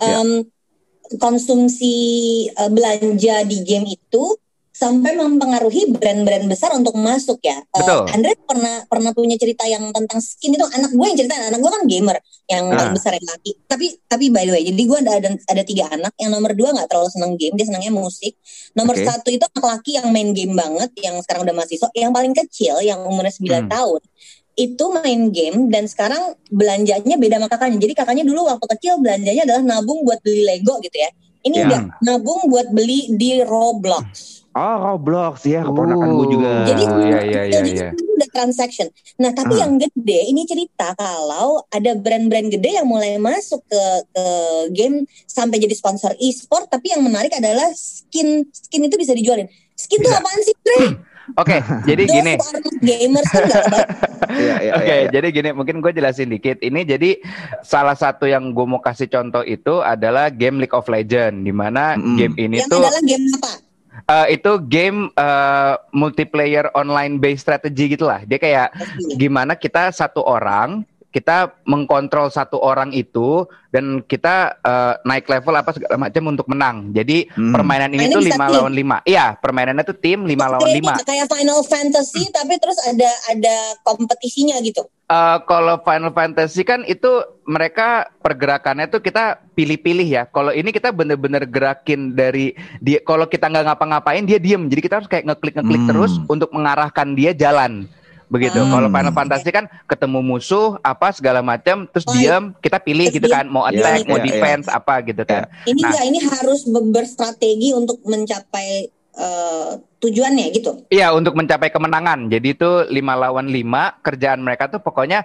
yeah. 0.00 0.53
Konsumsi 1.20 1.94
uh, 2.56 2.70
belanja 2.72 3.44
di 3.44 3.60
game 3.62 3.92
itu 3.92 4.24
sampai 4.74 5.14
mempengaruhi 5.14 5.94
brand-brand 5.94 6.50
besar 6.50 6.74
untuk 6.74 6.98
masuk 6.98 7.38
ya. 7.46 7.62
Eh, 7.62 7.78
Betul. 7.78 8.10
Uh, 8.10 8.14
Andre 8.18 8.34
pernah 8.42 8.76
pernah 8.90 9.10
punya 9.14 9.38
cerita 9.38 9.62
yang 9.70 9.94
tentang 9.94 10.18
skin 10.18 10.58
itu 10.58 10.66
anak 10.66 10.90
gue 10.90 11.06
yang 11.06 11.18
cerita 11.22 11.34
anak 11.38 11.62
gue 11.62 11.70
kan 11.70 11.82
gamer 11.86 12.16
yang 12.50 12.64
uh. 12.74 12.90
besar 12.90 13.14
yang 13.14 13.26
laki. 13.30 13.54
Tapi 13.70 13.86
tapi 14.10 14.34
by 14.34 14.42
the 14.42 14.52
way, 14.58 14.62
jadi 14.66 14.82
gue 14.82 14.98
ada 14.98 15.12
ada, 15.22 15.30
ada 15.46 15.62
tiga 15.62 15.86
anak. 15.94 16.12
Yang 16.18 16.30
nomor 16.34 16.52
dua 16.58 16.74
nggak 16.74 16.88
terlalu 16.90 17.08
seneng 17.14 17.32
game, 17.38 17.54
dia 17.54 17.66
senangnya 17.70 17.92
musik. 17.94 18.34
Nomor 18.74 18.98
okay. 18.98 19.06
satu 19.06 19.28
itu 19.30 19.44
anak 19.46 19.64
laki 19.78 19.90
yang 19.94 20.08
main 20.10 20.34
game 20.34 20.58
banget, 20.58 20.90
yang 20.98 21.22
sekarang 21.22 21.46
udah 21.46 21.54
mahasiswa. 21.54 21.88
Yang 21.94 22.12
paling 22.12 22.32
kecil 22.34 22.74
yang 22.82 22.98
umurnya 23.06 23.30
9 23.30 23.46
hmm. 23.46 23.70
tahun 23.70 24.02
itu 24.54 24.84
main 24.94 25.34
game 25.34 25.66
dan 25.68 25.90
sekarang 25.90 26.38
belanjanya 26.50 27.18
beda 27.18 27.42
sama 27.42 27.48
kakaknya. 27.50 27.78
Jadi 27.82 27.92
kakaknya 27.94 28.24
dulu 28.26 28.46
waktu 28.46 28.66
kecil 28.78 29.02
belanjanya 29.02 29.42
adalah 29.46 29.62
nabung 29.62 30.06
buat 30.06 30.22
beli 30.22 30.46
Lego 30.46 30.78
gitu 30.78 30.94
ya. 30.94 31.10
Ini 31.44 31.56
yeah. 31.60 31.66
udah 31.68 31.80
nabung 32.00 32.48
buat 32.48 32.72
beli 32.72 33.12
di 33.18 33.42
Roblox. 33.44 34.40
Oh 34.54 34.76
Roblox 34.78 35.42
ya 35.50 35.66
keponakan 35.66 36.08
uh, 36.08 36.14
gue 36.22 36.26
juga. 36.38 36.50
Jadi 36.70 36.82
oh, 36.86 37.02
iya, 37.02 37.20
iya, 37.26 37.42
iya, 37.50 37.60
iya. 37.66 37.88
udah 37.90 38.28
transaction. 38.30 38.86
Nah 39.18 39.34
tapi 39.34 39.58
uh. 39.58 39.66
yang 39.66 39.76
gede 39.76 40.30
ini 40.30 40.46
cerita 40.46 40.94
kalau 40.94 41.58
ada 41.74 41.98
brand-brand 41.98 42.54
gede 42.54 42.78
yang 42.78 42.86
mulai 42.86 43.18
masuk 43.18 43.66
ke 43.66 43.82
ke 44.14 44.26
game 44.70 45.10
sampai 45.26 45.58
jadi 45.58 45.74
sponsor 45.74 46.14
e-sport. 46.22 46.70
Tapi 46.70 46.94
yang 46.94 47.02
menarik 47.02 47.34
adalah 47.34 47.66
skin 47.74 48.46
skin 48.54 48.86
itu 48.86 48.94
bisa 48.94 49.10
dijualin. 49.10 49.50
Skin 49.74 49.98
itu 49.98 50.10
apaan 50.14 50.40
sih, 50.46 50.54
Dre? 50.62 50.80
Oke, 51.40 51.56
okay, 51.56 51.60
jadi 51.88 52.04
gini. 52.04 52.34
Gamers 52.84 53.28
kan 53.32 53.42
iya, 54.44 54.56
iya, 54.60 54.72
Oke, 54.76 54.84
iya. 54.84 55.08
jadi 55.08 55.28
gini, 55.32 55.48
mungkin 55.56 55.80
gue 55.80 55.92
jelasin 55.96 56.28
dikit. 56.28 56.60
Ini 56.60 56.84
jadi 56.84 57.16
salah 57.64 57.96
satu 57.96 58.28
yang 58.28 58.52
gue 58.52 58.66
mau 58.68 58.76
kasih 58.76 59.08
contoh 59.08 59.40
itu 59.40 59.80
adalah 59.80 60.28
game 60.28 60.60
League 60.60 60.76
of 60.76 60.84
Legends, 60.84 61.40
di 61.40 61.52
mana 61.52 61.96
mm. 61.96 62.16
game 62.20 62.36
ini 62.36 62.56
yang 62.60 62.68
tuh. 62.68 62.84
adalah 62.84 63.00
game 63.00 63.24
apa? 63.40 63.50
uh, 64.08 64.26
itu 64.28 64.52
game 64.66 65.08
uh, 65.16 65.80
multiplayer 65.94 66.68
online 66.74 67.16
based 67.22 67.46
strategy 67.46 67.94
gitulah. 67.94 68.22
Dia 68.26 68.38
kayak 68.40 68.68
gimana 69.16 69.54
kita 69.56 69.90
satu 69.94 70.20
orang 70.24 70.84
kita 71.14 71.62
mengkontrol 71.62 72.26
satu 72.26 72.58
orang 72.58 72.90
itu 72.90 73.46
dan 73.70 74.02
kita 74.02 74.58
uh, 74.66 74.98
naik 75.06 75.30
level 75.30 75.54
apa 75.54 75.70
segala 75.70 75.94
macam 75.94 76.34
untuk 76.34 76.50
menang. 76.50 76.90
Jadi 76.90 77.30
hmm. 77.30 77.54
permainan 77.54 77.94
ini 77.94 78.10
tuh 78.10 78.18
lima 78.18 78.50
lawan 78.50 78.74
lima. 78.74 78.98
Iya, 79.06 79.38
permainannya 79.38 79.86
tuh 79.86 79.94
tim 79.94 80.26
lima 80.26 80.50
lawan 80.50 80.74
lima. 80.74 80.98
Kayak 81.06 81.30
Final 81.30 81.62
Fantasy 81.62 82.26
hmm. 82.26 82.34
tapi 82.34 82.54
terus 82.58 82.82
ada 82.82 83.10
ada 83.30 83.56
kompetisinya 83.86 84.58
gitu. 84.66 84.82
Uh, 85.06 85.38
kalau 85.46 85.78
Final 85.86 86.10
Fantasy 86.10 86.66
kan 86.66 86.82
itu 86.82 87.22
mereka 87.46 88.10
pergerakannya 88.18 88.90
tuh 88.90 88.98
kita 88.98 89.38
pilih-pilih 89.54 90.08
ya. 90.10 90.26
Kalau 90.26 90.50
ini 90.50 90.74
kita 90.74 90.90
bener-bener 90.90 91.46
gerakin 91.46 92.10
dari 92.10 92.58
dia. 92.82 92.98
Kalau 93.06 93.30
kita 93.30 93.46
nggak 93.46 93.70
ngapa-ngapain 93.70 94.26
dia 94.26 94.42
diem. 94.42 94.66
Jadi 94.66 94.82
kita 94.82 94.98
harus 94.98 95.06
kayak 95.06 95.30
ngeklik 95.30 95.62
ngeklik 95.62 95.82
hmm. 95.86 95.90
terus 95.94 96.18
untuk 96.26 96.50
mengarahkan 96.50 97.14
dia 97.14 97.30
jalan 97.30 97.86
begitu. 98.28 98.58
Hmm. 98.60 98.72
Kalau 98.72 98.88
Final 98.90 99.14
Fantasy 99.14 99.50
kan 99.52 99.64
ketemu 99.86 100.18
musuh 100.24 100.78
apa 100.80 101.12
segala 101.12 101.40
macam 101.40 101.88
terus 101.88 102.06
oh, 102.08 102.14
diam 102.14 102.52
kita 102.58 102.78
pilih 102.80 103.08
gitu 103.12 103.26
kan 103.28 103.48
mau 103.48 103.64
iya, 103.68 103.80
attack, 103.80 103.98
yeah, 104.04 104.08
mau 104.08 104.18
yeah, 104.18 104.26
defense 104.26 104.66
yeah. 104.68 104.78
apa 104.78 104.94
gitu 105.04 105.22
kan. 105.24 105.42
Ini 105.68 105.80
nah, 105.82 106.04
ini 106.04 106.18
harus 106.22 106.60
berstrategi 106.68 107.70
untuk 107.76 108.00
mencapai 108.04 108.92
uh, 109.18 109.78
tujuannya 110.02 110.46
gitu. 110.52 110.70
Iya, 110.92 111.16
untuk 111.16 111.32
mencapai 111.38 111.72
kemenangan. 111.72 112.28
Jadi 112.28 112.48
itu 112.52 112.70
lima 112.92 113.16
lawan 113.16 113.48
lima 113.48 113.96
kerjaan 114.04 114.44
mereka 114.44 114.68
tuh 114.68 114.84
pokoknya 114.84 115.24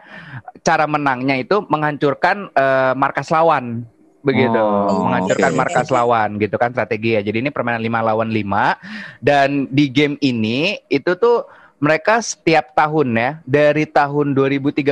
cara 0.63 0.85
menangnya 0.88 1.35
itu 1.39 1.65
menghancurkan 1.67 2.51
uh, 2.53 2.93
markas 2.95 3.27
lawan 3.33 3.83
begitu 4.19 4.59
oh, 4.59 5.07
menghancurkan 5.07 5.51
okay. 5.55 5.59
markas 5.63 5.88
lawan 5.88 6.35
gitu 6.43 6.59
kan 6.59 6.75
strategi 6.75 7.15
ya 7.15 7.23
jadi 7.23 7.39
ini 7.39 7.49
permainan 7.55 7.79
lima 7.79 8.03
lawan 8.03 8.27
lima 8.27 8.75
dan 9.23 9.63
di 9.71 9.88
game 9.88 10.19
ini 10.19 10.75
itu 10.91 11.15
tuh 11.15 11.47
mereka 11.79 12.19
setiap 12.19 12.75
tahun 12.75 13.15
ya 13.15 13.31
dari 13.47 13.87
tahun 13.87 14.35
2013 14.35 14.83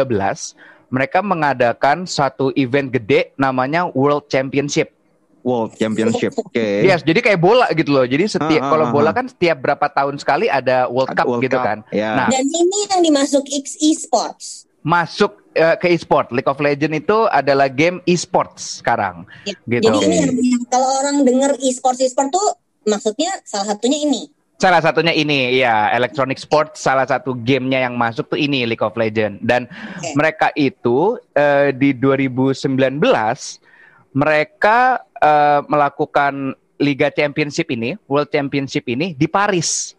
mereka 0.87 1.19
mengadakan 1.19 2.07
satu 2.07 2.55
event 2.55 2.87
gede 2.87 3.35
namanya 3.35 3.91
World 3.91 4.31
Championship. 4.31 4.95
World 5.43 5.79
Championship. 5.79 6.35
Oke. 6.35 6.51
Okay. 6.51 6.75
Yes, 6.87 7.03
jadi 7.03 7.23
kayak 7.23 7.39
bola 7.39 7.67
gitu 7.71 7.95
loh. 7.95 8.03
Jadi 8.03 8.27
setiap 8.27 8.63
uh, 8.63 8.67
uh, 8.67 8.71
kalau 8.71 8.85
bola 8.91 9.11
kan 9.15 9.31
setiap 9.31 9.63
berapa 9.63 9.87
tahun 9.87 10.19
sekali 10.19 10.51
ada 10.51 10.91
World 10.91 11.15
Cup 11.15 11.27
World 11.27 11.43
gitu 11.43 11.55
Cup. 11.59 11.67
kan. 11.67 11.77
Yeah. 11.91 12.19
Nah, 12.19 12.27
dan 12.27 12.43
ini 12.47 12.77
yang 12.91 13.01
dimasuk 13.03 13.47
X 13.47 13.79
esports. 13.79 14.67
Masuk 14.83 15.39
uh, 15.55 15.75
ke 15.75 15.91
e-sport. 15.91 16.31
League 16.31 16.47
of 16.47 16.59
Legends 16.59 17.03
itu 17.03 17.27
adalah 17.27 17.67
game 17.67 17.99
e-sports 18.07 18.79
sekarang. 18.79 19.27
Ya. 19.43 19.55
Gitu. 19.67 19.87
Jadi 19.87 19.97
ini 20.07 20.15
yang, 20.23 20.31
yang 20.35 20.63
kalau 20.71 20.87
orang 21.03 21.23
dengar 21.27 21.51
e-sports 21.59 21.99
e-sport 21.99 22.31
tuh 22.31 22.47
maksudnya 22.87 23.43
salah 23.43 23.75
satunya 23.75 23.99
ini 24.03 24.31
Salah 24.57 24.81
satunya 24.81 25.13
ini, 25.13 25.61
ya 25.61 25.93
Electronic 25.93 26.41
Sports 26.41 26.81
salah 26.81 27.05
satu 27.05 27.37
gamenya 27.37 27.85
yang 27.85 27.93
masuk 27.93 28.33
tuh 28.33 28.41
ini 28.41 28.65
League 28.65 28.81
of 28.81 28.97
Legends 28.97 29.37
dan 29.45 29.69
Oke. 29.69 30.17
mereka 30.17 30.49
itu 30.57 31.21
eh, 31.37 31.69
di 31.77 31.93
2019 31.93 32.65
mereka 34.17 35.05
eh, 35.21 35.61
melakukan 35.69 36.57
Liga 36.81 37.13
Championship 37.13 37.69
ini, 37.69 37.97
World 38.09 38.33
Championship 38.33 38.85
ini 38.89 39.13
di 39.13 39.29
Paris. 39.29 39.93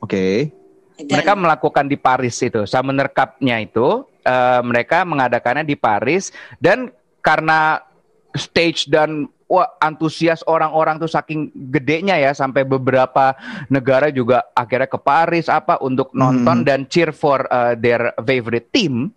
Oke. 0.00 0.52
Dan 0.96 1.20
Mereka 1.20 1.32
melakukan 1.36 1.84
di 1.86 2.00
Paris 2.00 2.40
itu. 2.40 2.64
Summoner 2.64 3.12
Cup-nya 3.12 3.60
itu 3.60 4.08
eh, 4.24 4.60
mereka 4.64 5.04
mengadakannya 5.04 5.68
di 5.68 5.76
Paris 5.76 6.32
dan 6.56 6.88
karena 7.20 7.84
stage 8.32 8.88
dan 8.88 9.28
wah 9.48 9.64
antusias 9.80 10.44
orang-orang 10.44 11.00
tuh 11.00 11.08
saking 11.08 11.48
gedenya 11.72 12.20
ya 12.20 12.36
sampai 12.36 12.68
beberapa 12.68 13.32
negara 13.66 14.12
juga 14.12 14.44
akhirnya 14.52 14.86
ke 14.86 15.00
Paris 15.00 15.48
apa 15.48 15.80
untuk 15.80 16.12
nonton 16.12 16.62
Mhm. 16.62 16.66
dan 16.68 16.80
cheer 16.86 17.10
for 17.10 17.48
uh, 17.48 17.72
their 17.72 18.12
favorite 18.20 18.68
team. 18.70 19.08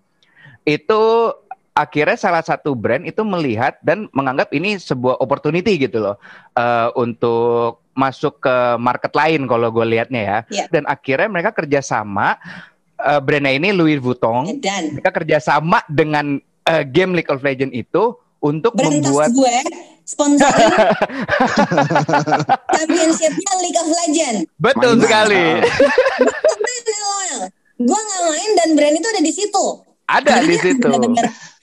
Itu 0.63 1.35
akhirnya 1.71 2.15
salah 2.15 2.43
satu 2.43 2.75
brand 2.75 3.07
itu 3.07 3.23
melihat 3.23 3.79
dan 3.83 4.07
menganggap 4.11 4.51
ini 4.51 4.75
sebuah 4.75 5.19
opportunity 5.19 5.79
gitu 5.79 6.03
loh 6.03 6.15
eh, 6.53 6.89
untuk 6.99 7.79
masuk 7.91 8.43
ke 8.43 8.55
market 8.79 9.11
lain 9.15 9.47
kalau 9.47 9.71
gue 9.71 9.85
lihatnya 9.87 10.21
ya. 10.21 10.39
Iya. 10.51 10.65
Dan 10.69 10.83
akhirnya 10.85 11.27
mereka 11.31 11.51
kerjasama 11.51 12.37
eh, 12.99 13.19
brandnya 13.23 13.55
ini 13.55 13.71
Louis 13.71 13.97
Vuitton 13.97 14.59
dan 14.59 14.95
mereka 14.95 15.11
kerjasama 15.11 15.81
dengan 15.87 16.37
eh, 16.67 16.83
game 16.85 17.17
League 17.17 17.31
of 17.31 17.41
Legends 17.41 17.73
itu 17.73 18.15
untuk 18.41 18.73
brand 18.75 19.01
tas 19.01 19.09
membuat 19.09 19.29
gue 19.31 19.55
sponsorin 20.11 20.71
championshipnya 22.73 23.53
League 23.59 23.79
of 23.79 23.87
Legends. 23.89 24.39
betul 24.57 24.91
Main- 24.93 25.01
sekali 25.01 25.43
Gue 27.81 27.97
nggak 27.97 28.23
main 28.27 28.51
dan 28.53 28.69
brand 28.77 28.93
itu 28.93 29.07
ada 29.09 29.21
di 29.21 29.33
situ. 29.33 29.65
ada 30.05 30.31
Jadi 30.37 30.45
di 30.45 30.53
dia 30.53 30.61
situ 30.61 30.87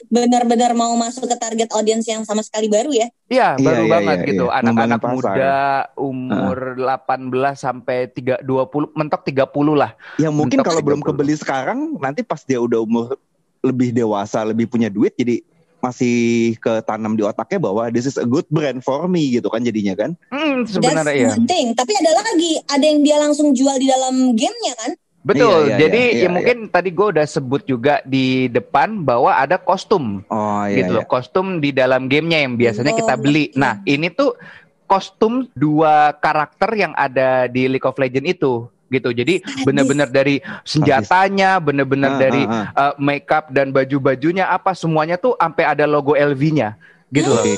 benar-benar 0.09 0.73
mau 0.73 0.97
masuk 0.97 1.29
ke 1.29 1.37
target 1.37 1.69
audience 1.71 2.09
yang 2.09 2.25
sama 2.25 2.41
sekali 2.41 2.65
baru 2.67 2.89
ya. 2.91 3.07
iya 3.29 3.55
Iya, 3.55 3.61
baru 3.61 3.83
iya, 3.85 3.93
banget 3.93 4.17
iya, 4.17 4.27
gitu 4.27 4.45
iya. 4.49 4.57
anak-anak 4.57 5.01
muda 5.05 5.57
umur 5.95 6.57
18 6.75 7.29
sampai 7.55 8.09
3 8.09 8.41
20 8.41 8.97
mentok 8.97 9.21
30 9.23 9.45
lah 9.77 9.93
Yang 10.17 10.33
mungkin 10.33 10.59
Mentok 10.59 10.67
kalau 10.67 10.81
belum 10.81 11.01
30. 11.05 11.09
kebeli 11.13 11.35
sekarang, 11.37 11.79
nanti 11.99 12.25
pas 12.25 12.41
dia 12.41 12.57
udah 12.57 12.81
umur 12.81 13.21
lebih 13.61 13.93
dewasa, 13.93 14.41
lebih 14.43 14.65
punya 14.65 14.89
duit, 14.89 15.13
jadi 15.13 15.45
masih 15.79 16.17
ketanam 16.59 17.15
di 17.15 17.23
otaknya 17.23 17.59
bahwa 17.63 17.87
this 17.89 18.05
is 18.05 18.19
a 18.19 18.27
good 18.27 18.47
brand 18.49 18.83
for 18.83 19.07
me 19.07 19.31
gitu 19.33 19.47
kan 19.47 19.63
jadinya 19.63 19.95
kan. 19.95 20.11
Hmm, 20.29 20.67
That's 20.67 20.75
sebenarnya 20.75 21.15
iya 21.15 21.31
one 21.35 21.47
thing. 21.47 21.67
Tapi 21.73 21.93
ada 21.95 22.11
lagi, 22.19 22.53
ada 22.67 22.85
yang 22.85 23.01
dia 23.01 23.17
langsung 23.19 23.51
jual 23.53 23.79
di 23.79 23.87
dalam 23.87 24.35
gamenya 24.35 24.75
kan? 24.77 24.93
betul 25.19 25.67
Iya, 25.67 25.75
iya, 25.75 25.79
jadi 25.83 26.01
iya, 26.01 26.15
ya 26.15 26.21
iya, 26.25 26.29
mungkin 26.31 26.57
tadi 26.71 26.89
gue 26.89 27.07
udah 27.11 27.27
sebut 27.27 27.67
juga 27.67 28.01
di 28.07 28.47
depan 28.49 29.03
bahwa 29.03 29.35
ada 29.35 29.59
kostum 29.59 30.23
Oh 30.31 30.63
iya. 30.65 30.81
gitu 30.81 30.95
loh 30.95 31.05
kostum 31.05 31.59
di 31.59 31.75
dalam 31.75 32.07
gamenya 32.07 32.47
yang 32.47 32.55
biasanya 32.55 32.95
kita 32.95 33.19
Oh, 33.19 33.21
beli 33.21 33.51
oke. 33.51 33.59
nah 33.59 33.83
ini 33.83 34.09
tuh 34.09 34.39
kostum 34.87 35.45
dua 35.53 36.17
karakter 36.17 36.71
yang 36.73 36.95
ada 36.97 37.45
di 37.45 37.69
League 37.69 37.85
of 37.85 37.99
Legends 37.99 38.31
itu 38.31 38.71
gitu 38.89 39.13
jadi 39.13 39.41
Sadis. 39.45 39.65
bener-bener 39.65 40.09
dari 40.09 40.37
senjatanya 40.65 41.61
bener-bener 41.61 42.09
Ah, 42.09 42.17
dari 42.17 42.43
ah, 42.49 42.73
uh, 42.73 42.95
makeup 42.97 43.53
dan 43.53 43.69
baju-bajunya 43.69 44.49
apa 44.49 44.73
semuanya 44.73 45.21
tuh 45.21 45.37
sampai 45.37 45.65
ada 45.69 45.85
logo 45.85 46.17
LV-nya 46.17 46.75
gitu 47.09 47.33
loh 47.33 47.41
Oke. 47.41 47.57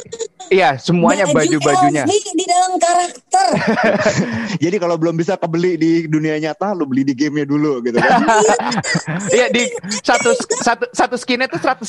iya 0.50 0.78
semuanya 0.78 1.26
Baju 1.26 1.58
baju-bajunya 1.58 2.06
LV 2.06 2.26
di 2.38 2.44
dalam 2.46 2.72
karakter. 2.78 3.46
Jadi 4.62 4.76
kalau 4.78 4.94
belum 4.94 5.18
bisa 5.18 5.34
kebeli 5.34 5.74
di 5.74 5.92
dunia 6.06 6.38
nyata, 6.38 6.70
lu 6.74 6.86
beli 6.86 7.02
di 7.02 7.14
gamenya 7.18 7.46
dulu 7.50 7.82
gitu 7.82 7.98
kan. 7.98 8.20
Iya 9.36 9.50
di 9.50 9.66
satu 10.06 10.30
satu 10.38 10.86
satu 10.94 11.16
skinnya 11.18 11.50
tuh 11.50 11.58
150 11.58 11.82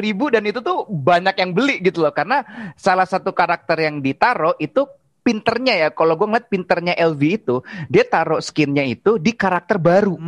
ribu 0.00 0.32
dan 0.32 0.44
itu 0.48 0.64
tuh 0.64 0.88
banyak 0.88 1.36
yang 1.36 1.52
beli 1.52 1.84
gitu 1.84 2.00
loh 2.00 2.12
karena 2.12 2.44
salah 2.80 3.04
satu 3.04 3.32
karakter 3.32 3.76
yang 3.80 4.00
ditaruh 4.00 4.56
itu 4.56 4.88
pinternya 5.22 5.74
ya 5.78 5.88
kalau 5.94 6.18
gue 6.18 6.26
ngeliat 6.26 6.50
pinternya 6.50 6.94
LV 6.98 7.22
itu 7.22 7.56
dia 7.86 8.02
taruh 8.02 8.42
skinnya 8.42 8.82
itu 8.82 9.16
di 9.22 9.32
karakter 9.32 9.78
baru 9.78 10.18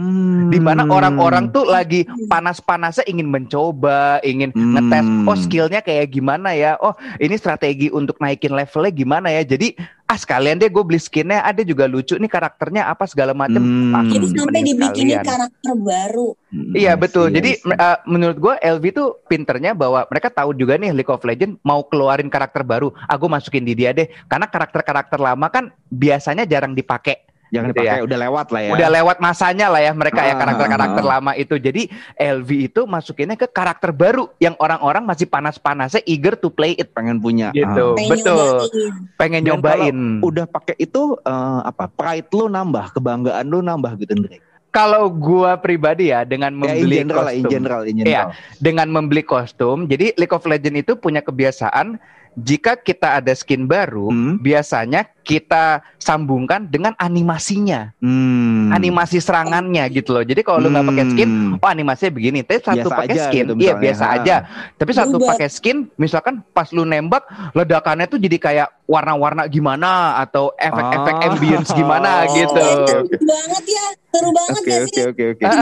di 0.48 0.58
mana 0.62 0.86
Hmm. 0.86 0.94
orang-orang 0.94 1.50
tuh 1.50 1.66
lagi 1.66 2.06
panas-panasnya 2.30 3.04
ingin 3.10 3.26
mencoba 3.26 4.22
ingin 4.22 4.54
Hmm. 4.54 4.78
ngetes 4.78 5.06
oh 5.26 5.36
skillnya 5.36 5.80
kayak 5.82 6.14
gimana 6.14 6.54
ya 6.54 6.78
oh 6.78 6.94
ini 7.18 7.34
strategi 7.34 7.90
untuk 7.90 8.22
naikin 8.22 8.54
levelnya 8.54 8.92
gimana 8.94 9.28
ya 9.34 9.42
jadi 9.42 9.74
ah 10.14 10.16
sekalian 10.16 10.56
deh 10.56 10.70
gue 10.70 10.78
beli 10.80 10.96
skinnya 10.96 11.42
ada 11.42 11.58
juga 11.60 11.84
lucu 11.84 12.14
nih 12.14 12.30
karakternya 12.30 12.86
apa 12.86 13.02
segala 13.04 13.34
macam 13.34 13.58
Hmm. 13.58 14.06
Jadi 14.06 14.26
sampai 14.30 14.62
dibikinin 14.62 15.18
sekalian. 15.18 15.26
karakter 15.26 15.72
baru. 15.74 16.28
Hmm, 16.46 16.70
Iya 16.72 16.94
betul. 16.94 17.26
see, 17.26 17.34
Jadi 17.34 17.50
I 17.50 17.58
see. 17.58 17.74
uh, 17.74 17.98
menurut 18.06 18.38
gue 18.38 18.54
LV 18.54 18.84
tuh 18.92 19.08
pinternya 19.26 19.74
bahwa 19.74 20.06
mereka 20.06 20.30
tahu 20.30 20.54
juga 20.54 20.76
nih 20.76 20.94
League 20.94 21.08
of 21.08 21.24
Legends 21.24 21.58
mau 21.60 21.82
keluarin 21.82 22.30
karakter 22.30 22.62
baru. 22.62 22.94
Aku 23.08 23.26
masukin 23.26 23.64
di 23.64 23.74
dia 23.74 23.90
deh. 23.90 24.06
Karena 24.24 24.46
karakter-karakter 24.46 25.18
lama 25.18 25.48
kan 25.48 25.74
biasanya 25.88 26.44
jarang 26.44 26.72
dipakai. 26.72 27.23
Jangan 27.54 27.70
gitu 27.70 27.78
dipakai 27.78 28.02
udah 28.02 28.18
lewat 28.20 28.46
lah 28.50 28.60
ya. 28.60 28.70
Udah 28.74 28.88
lewat 28.90 29.16
masanya 29.18 29.66
lah 29.70 29.80
ya 29.80 29.92
mereka 29.92 30.20
ya 30.20 30.34
Ah, 30.34 30.36
karakter-karakter 30.36 30.98
ah, 30.98 31.06
ah. 31.06 31.12
lama 31.14 31.32
itu. 31.34 31.54
Jadi 31.56 31.82
LV 32.16 32.50
itu 32.66 32.80
masukinnya 32.84 33.36
ke 33.36 33.46
karakter 33.46 33.90
baru 33.90 34.26
yang 34.36 34.58
orang-orang 34.58 35.04
masih 35.04 35.24
panas-panasnya 35.24 36.02
eager 36.04 36.34
to 36.34 36.50
play 36.50 36.74
it 36.74 36.90
pengen 36.90 37.16
punya. 37.16 37.54
gitu. 37.54 37.94
Ah. 37.94 37.96
Pengen 37.96 38.10
betul. 38.10 38.34
nyobain. 38.34 38.92
Pengen 39.14 39.40
Dan 39.40 39.48
nyobain. 39.48 39.96
Udah 40.20 40.44
pakai 40.44 40.74
itu 40.76 41.14
eh, 41.16 41.60
apa? 41.62 41.86
Pride 41.86 42.28
lu 42.28 42.46
nambah, 42.46 42.90
kebanggaan 42.92 43.46
lu 43.46 43.60
nambah 43.60 43.94
gitu 43.96 44.12
Ndre. 44.16 44.42
Kalau 44.68 45.06
gua 45.06 45.54
pribadi 45.54 46.10
ya 46.10 46.26
dengan 46.26 46.50
Ya, 46.50 46.58
in 46.74 46.82
membeli 46.82 46.96
general 46.98 47.22
lah, 47.22 47.30
in 47.30 47.38
kostum. 47.38 47.52
general, 47.52 47.80
in 47.84 47.94
Iya. 47.94 48.02
general. 48.02 48.28
dengan 48.58 48.86
membeli 48.90 49.22
kostum. 49.22 49.86
Jadi 49.86 50.18
League 50.18 50.34
of 50.34 50.42
Legends 50.42 50.82
itu 50.82 50.92
punya 50.94 51.22
kebiasaan 51.22 51.94
jika 52.34 52.74
kita 52.74 53.22
ada 53.22 53.30
skin 53.30 53.64
baru, 53.64 54.10
Hmm. 54.10 54.42
biasanya 54.42 55.06
kita 55.24 55.80
sambungkan 55.96 56.68
dengan 56.68 56.92
animasinya, 56.94 57.96
Hmm. 57.96 58.68
animasi 58.70 59.18
serangannya 59.18 59.88
gitu 59.88 60.12
loh. 60.12 60.20
Jadi 60.20 60.44
kalau 60.44 60.60
lu 60.60 60.68
nggak 60.68 60.84
pakai 60.84 61.04
skin, 61.10 61.28
Hmm. 61.28 61.52
oh 61.58 61.68
animasinya 61.68 62.12
begini. 62.12 62.38
Tapi 62.44 62.60
satu 62.60 62.88
pakai 62.88 63.16
skin, 63.18 63.44
gitu 63.48 63.52
iya 63.58 63.72
biasa 63.72 64.04
Ha. 64.04 64.12
aja. 64.20 64.36
Tapi 64.76 64.92
satu 64.92 65.16
pakai 65.16 65.48
skin, 65.48 65.88
misalkan 65.96 66.44
pas 66.52 66.68
lu 66.70 66.84
nembak, 66.84 67.24
ledakannya 67.52 68.04
tuh 68.04 68.20
jadi 68.20 68.36
kayak 68.36 68.68
warna-warna 68.84 69.48
gimana 69.48 70.20
atau 70.20 70.52
efek-efek 70.54 71.14
Ah. 71.16 71.26
ambience 71.26 71.72
gimana 71.72 72.10
Oh, 72.28 72.36
gitu. 72.36 72.60
oke, 72.60 72.84
Seru 72.84 73.24
banget 73.24 73.64
ya, 73.64 73.84
seru 74.06 74.28
banget 74.30 74.52
Oke 74.54 74.68
gak 74.68 74.76
oke 74.78 74.92
sih? 74.92 75.04
oke 75.08 75.24
oke. 75.32 75.42
Ah. 75.42 75.52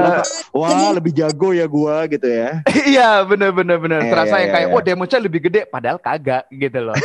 Berasa, 0.00 0.24
Jadi- 0.24 0.48
Wah 0.50 0.90
lebih 0.90 1.12
jago 1.12 1.48
ya 1.52 1.66
gua 1.68 2.08
gitu 2.08 2.24
ya. 2.24 2.64
Iya 2.90 3.22
bener 3.22 3.52
bener 3.52 3.76
bener. 3.76 4.00
Iya, 4.00 4.10
Terasa 4.10 4.34
iya, 4.34 4.40
yang 4.40 4.50
kayak, 4.50 4.66
iya. 4.66 4.72
wah 4.72 4.82
damage-nya 4.82 5.20
lebih 5.20 5.40
gede, 5.44 5.60
padahal 5.64 5.98
kagak 6.00 6.48
gitu 6.50 6.80
loh. 6.80 6.96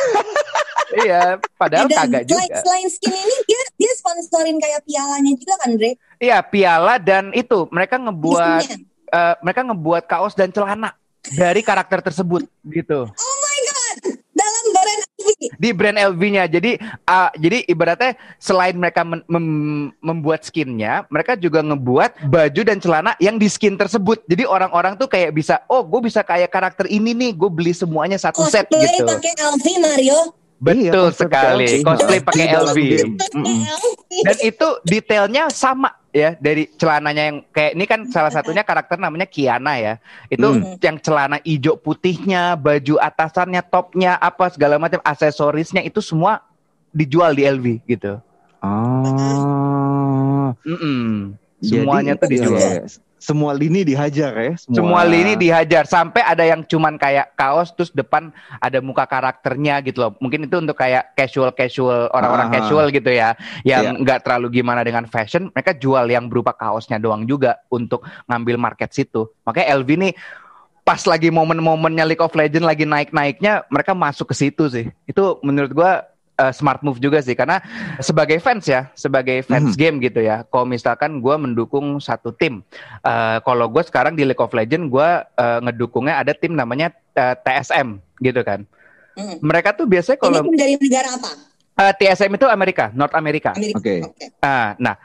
iya, 0.98 1.22
padahal 1.54 1.86
Dan 1.86 1.98
kagak 1.98 2.24
juga. 2.26 2.58
selain 2.58 2.88
skin 2.88 3.12
ini 3.12 3.36
dia 3.44 3.62
dia 3.76 3.92
sponsorin 3.96 4.56
kayak 4.56 4.82
pialanya 4.82 5.34
juga 5.34 5.54
kan, 5.58 5.70
Dre? 5.74 5.92
Iya, 6.18 6.38
piala 6.42 6.96
dan 6.98 7.32
itu 7.32 7.68
mereka 7.70 7.96
ngebuat 7.98 8.64
eh, 9.08 9.36
mereka 9.40 9.62
ngebuat 9.64 10.04
kaos 10.06 10.34
dan 10.34 10.50
celana 10.50 10.96
dari 11.28 11.60
karakter 11.60 12.00
tersebut 12.02 12.46
gitu 12.64 13.06
Oh 13.06 13.36
my 13.40 13.58
god, 13.66 13.98
dalam 14.32 14.64
brand 14.72 15.02
LV. 15.18 15.28
di 15.56 15.70
brand 15.72 15.98
LV-nya. 15.98 16.46
Jadi 16.46 16.78
ah, 17.04 17.34
jadi 17.34 17.66
ibaratnya 17.66 18.14
selain 18.38 18.76
mereka 18.76 19.02
men- 19.02 19.26
mem- 19.26 19.90
membuat 20.00 20.44
skinnya, 20.44 21.04
mereka 21.08 21.34
juga 21.34 21.60
ngebuat 21.60 22.30
baju 22.30 22.62
dan 22.62 22.78
celana 22.78 23.18
yang 23.18 23.36
di 23.36 23.48
skin 23.48 23.74
tersebut. 23.74 24.22
Jadi 24.26 24.46
orang-orang 24.46 24.96
tuh 24.96 25.08
kayak 25.08 25.34
bisa, 25.34 25.66
oh 25.66 25.82
gue 25.82 25.98
bisa 26.04 26.22
kayak 26.22 26.48
karakter 26.48 26.86
ini 26.86 27.12
nih, 27.12 27.32
gue 27.34 27.50
beli 27.50 27.74
semuanya 27.74 28.16
satu 28.16 28.46
set 28.46 28.70
Cosplay 28.70 28.86
gitu. 28.94 29.04
pakai 29.04 29.34
LV 29.36 29.66
Mario. 29.82 30.20
Betul 30.56 31.12
Iya, 31.12 31.12
sekali. 31.12 31.84
Cosplay 31.84 32.20
pakai 32.24 32.48
LV. 32.48 32.78
Mm-mm. 33.36 33.60
Dan 34.24 34.38
itu 34.40 34.68
detailnya 34.88 35.52
sama 35.52 35.92
ya 36.16 36.32
dari 36.40 36.72
celananya 36.80 37.24
yang 37.28 37.38
kayak 37.52 37.72
ini 37.76 37.84
kan 37.84 38.08
salah 38.08 38.32
satunya 38.32 38.64
karakter 38.64 38.96
namanya 38.96 39.28
Kiana 39.28 39.76
ya. 39.76 39.94
Itu 40.32 40.56
Hmm. 40.56 40.80
yang 40.80 40.96
celana 41.04 41.44
hijau 41.44 41.76
putihnya, 41.76 42.56
baju 42.56 42.96
atasannya, 42.98 43.60
topnya, 43.68 44.16
apa 44.16 44.48
segala 44.48 44.80
macam 44.80 45.04
aksesorisnya 45.04 45.84
itu 45.84 46.00
semua 46.00 46.40
dijual 46.90 47.36
di 47.36 47.44
LV 47.44 47.66
gitu. 47.84 48.16
Ah. 48.64 50.56
Mm-mm. 50.64 51.36
Jadi, 51.60 51.72
Semuanya 51.82 52.14
tuh 52.16 52.28
iya, 52.30 52.34
dijual. 52.40 52.60
iya. 52.62 52.82
Semua 53.26 53.58
lini 53.58 53.82
dihajar 53.82 54.32
ya. 54.38 54.54
Semua 54.54 55.02
lini 55.02 55.34
dihajar 55.34 55.90
sampai 55.90 56.22
ada 56.22 56.46
yang 56.46 56.62
cuman 56.62 57.02
kayak 57.02 57.34
kaos 57.34 57.74
terus 57.74 57.90
depan 57.90 58.30
ada 58.62 58.78
muka 58.86 59.10
karakternya 59.10 59.82
gitu 59.82 60.06
loh. 60.06 60.12
Mungkin 60.22 60.46
itu 60.46 60.62
untuk 60.62 60.78
kayak 60.78 61.18
casual 61.18 61.50
casual 61.50 62.14
orang-orang 62.14 62.48
Ah. 62.50 62.54
casual 62.62 62.86
gitu 62.94 63.10
ya, 63.10 63.34
Iya. 63.66 63.82
yang 63.90 64.06
nggak 64.06 64.22
terlalu 64.22 64.62
gimana 64.62 64.86
dengan 64.86 65.10
fashion. 65.10 65.50
Mereka 65.50 65.82
jual 65.82 66.06
yang 66.06 66.30
berupa 66.30 66.54
kaosnya 66.54 67.02
doang 67.02 67.26
juga 67.26 67.58
untuk 67.74 68.06
ngambil 68.30 68.62
market 68.62 68.94
situ. 68.94 69.26
Makanya 69.42 69.74
LV 69.82 69.90
nih 69.98 70.14
pas 70.86 71.02
lagi 71.10 71.34
momen-momennya 71.34 72.06
League 72.06 72.22
of 72.22 72.38
Legends 72.38 72.62
lagi 72.62 72.86
naik-naiknya, 72.86 73.66
mereka 73.74 73.98
masuk 73.98 74.30
ke 74.30 74.36
situ 74.38 74.70
sih. 74.70 74.86
Itu 75.10 75.42
menurut 75.42 75.74
gua 75.74 76.06
uh, 76.38 76.52
smart 76.52 76.80
move 76.82 77.00
juga 77.00 77.20
sih 77.20 77.34
karena 77.34 77.60
sebagai 77.98 78.40
fans 78.40 78.66
ya, 78.66 78.92
sebagai 78.94 79.44
fans 79.44 79.74
Mhm. 79.74 79.80
game 79.80 79.96
gitu 80.04 80.20
ya. 80.20 80.44
Kalau 80.48 80.64
misalkan 80.64 81.20
gue 81.20 81.36
mendukung 81.36 81.98
satu 81.98 82.32
tim, 82.32 82.62
uh, 83.02 83.40
kalau 83.42 83.68
gue 83.68 83.84
sekarang 83.84 84.14
di 84.14 84.24
League 84.24 84.40
of 84.40 84.52
Legends 84.52 84.88
gue 84.88 85.10
uh, 85.24 85.60
ngedukungnya 85.64 86.20
ada 86.20 86.32
tim 86.36 86.54
namanya 86.54 86.92
uh, 87.16 87.36
TSM 87.36 88.00
gitu 88.20 88.42
kan. 88.44 88.64
Hmm. 89.16 89.40
Mereka 89.40 89.72
tuh 89.74 89.88
biasanya 89.88 90.20
Ini 90.20 90.24
kalau 90.24 90.40
tim 90.44 90.56
dari 90.60 90.76
negara 90.76 91.10
apa? 91.16 91.30
uh, 91.80 91.94
TSM 91.96 92.32
itu 92.36 92.48
Amerika, 92.48 92.92
North 92.92 93.16
America. 93.16 93.52
Oke. 93.56 94.04
Ah, 94.40 94.76
nah, 94.76 94.96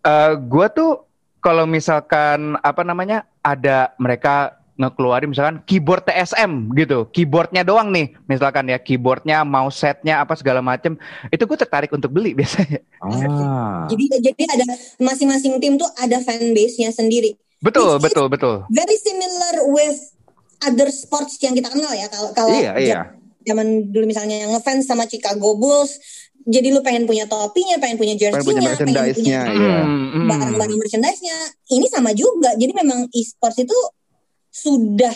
eh 0.00 0.32
gue 0.36 0.66
tuh 0.72 1.04
kalau 1.40 1.64
misalkan 1.64 2.58
apa 2.58 2.82
namanya 2.82 3.22
ada 3.38 3.94
mereka 3.96 4.55
ngekeluarin 4.76 5.32
misalkan 5.32 5.64
keyboard 5.64 6.04
TSM 6.04 6.72
gitu, 6.76 7.08
keyboardnya 7.08 7.64
doang 7.64 7.88
nih, 7.88 8.12
misalkan 8.28 8.68
ya 8.68 8.76
keyboardnya, 8.76 9.40
mouse 9.42 9.80
setnya 9.80 10.20
apa 10.20 10.36
segala 10.36 10.60
macem, 10.60 11.00
itu 11.32 11.42
gue 11.48 11.58
tertarik 11.58 11.88
untuk 11.96 12.12
beli 12.12 12.36
biasanya. 12.40 12.80
Ah. 13.00 13.88
Jadi 13.88 14.04
jadi 14.20 14.42
ada 14.52 14.64
masing-masing 15.00 15.56
tim 15.58 15.80
tuh 15.80 15.88
ada 15.96 16.20
fanbase-nya 16.20 16.92
sendiri. 16.92 17.34
Betul, 17.64 17.96
Which 17.96 18.12
betul, 18.12 18.28
betul. 18.28 18.54
Very 18.68 18.96
similar 19.00 19.64
with 19.72 19.96
other 20.60 20.92
sports 20.92 21.40
yang 21.40 21.56
kita 21.56 21.72
kenal 21.72 21.92
ya. 21.96 22.06
Kalau 22.12 22.30
kalau 22.36 22.52
Iya, 22.52 22.76
iya. 22.76 23.00
zaman 23.48 23.88
dulu 23.88 24.04
misalnya 24.04 24.44
yang 24.44 24.52
ngefans 24.52 24.84
sama 24.84 25.08
Chicago 25.08 25.56
Bulls, 25.56 25.96
jadi 26.46 26.70
lu 26.70 26.84
pengen 26.84 27.08
punya 27.08 27.24
topinya, 27.26 27.80
pengen 27.80 27.96
punya 27.98 28.14
Pengen 28.14 28.44
punya 28.44 28.60
jersey-nya, 28.62 28.70
pengen 28.76 28.86
punya 28.86 29.02
merchandise-nya, 29.02 29.40
iya. 29.50 29.78
Hmm, 29.82 30.06
hmm. 30.14 30.26
barang-barang 30.30 30.78
merchandise-nya. 30.78 31.36
Ini 31.74 31.86
sama 31.90 32.10
juga. 32.14 32.54
Jadi 32.54 32.72
memang 32.76 33.08
e-sports 33.10 33.58
itu 33.58 33.74
sudah 34.56 35.12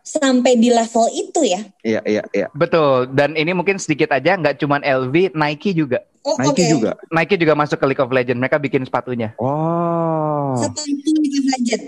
sampai 0.00 0.54
di 0.54 0.70
level 0.70 1.06
itu 1.12 1.40
ya. 1.42 1.60
Iya, 1.82 2.00
iya, 2.04 2.22
iya. 2.30 2.46
Betul, 2.52 3.10
dan 3.10 3.34
ini 3.34 3.52
mungkin 3.52 3.76
sedikit 3.76 4.08
aja, 4.10 4.32
nggak 4.34 4.56
cuman 4.56 4.80
LV, 4.80 5.34
Nike 5.34 5.74
juga. 5.74 6.06
Oh, 6.22 6.38
Nike 6.38 6.62
oke. 6.62 6.72
juga. 6.72 6.90
Nike 7.08 7.36
juga 7.36 7.52
masuk 7.52 7.76
ke 7.76 7.86
League 7.86 8.00
of 8.00 8.10
Legends, 8.10 8.38
mereka 8.38 8.56
bikin 8.56 8.82
sepatunya. 8.82 9.34
Oh. 9.36 10.56
Sepatu 10.56 10.86
League 10.86 11.04
of 11.34 11.46
Legends. 11.52 11.86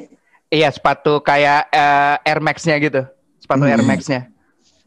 Iya, 0.49 0.69
sepatu 0.69 1.21
kayak 1.21 1.69
eh, 1.69 2.17
Air 2.25 2.41
Max-nya 2.41 2.77
gitu, 2.79 3.03
sepatu 3.39 3.63
Hmm. 3.63 3.73
Air 3.73 3.83
Max-nya. 3.83 4.29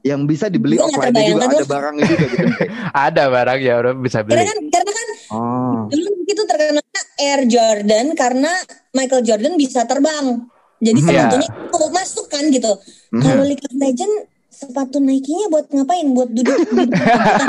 Yang 0.01 0.21
bisa 0.27 0.45
dibeli 0.49 0.75
nggak 0.75 0.87
offline 0.87 1.13
juga 1.13 1.13
terbayangkan 1.13 1.45
ada 1.47 1.55
loh. 1.55 1.69
barangnya 1.69 2.03
juga 2.03 2.25
gitu. 2.25 2.45
Ada 3.05 3.23
barang 3.29 3.59
ya, 3.61 3.73
udah 3.77 3.93
bisa 3.95 4.19
Karena 4.19 4.33
beli. 4.33 4.43
kan 4.43 4.57
karena 4.67 4.91
kan 4.91 5.07
Oh. 5.31 5.87
dulu 5.87 6.09
itu 6.25 6.41
terkenalnya 6.43 7.01
Air 7.15 7.41
Jordan 7.45 8.05
karena 8.13 8.51
Michael 8.91 9.23
Jordan 9.23 9.53
bisa 9.55 9.85
terbang. 9.85 10.43
Jadi 10.81 10.99
sepatunya 10.99 11.47
itu 11.47 11.87
masuk 11.93 12.25
kan 12.27 12.43
gitu. 12.49 12.71
Mhm. 13.13 13.21
Kalau 13.21 13.43
League 13.45 13.61
of 13.61 13.75
Legends 13.77 14.17
sepatu 14.51 14.97
Nike-nya 14.97 15.47
buat 15.47 15.65
ngapain? 15.69 16.05
Buat 16.11 16.29
duduk 16.33 16.57
duduk. 16.67 16.91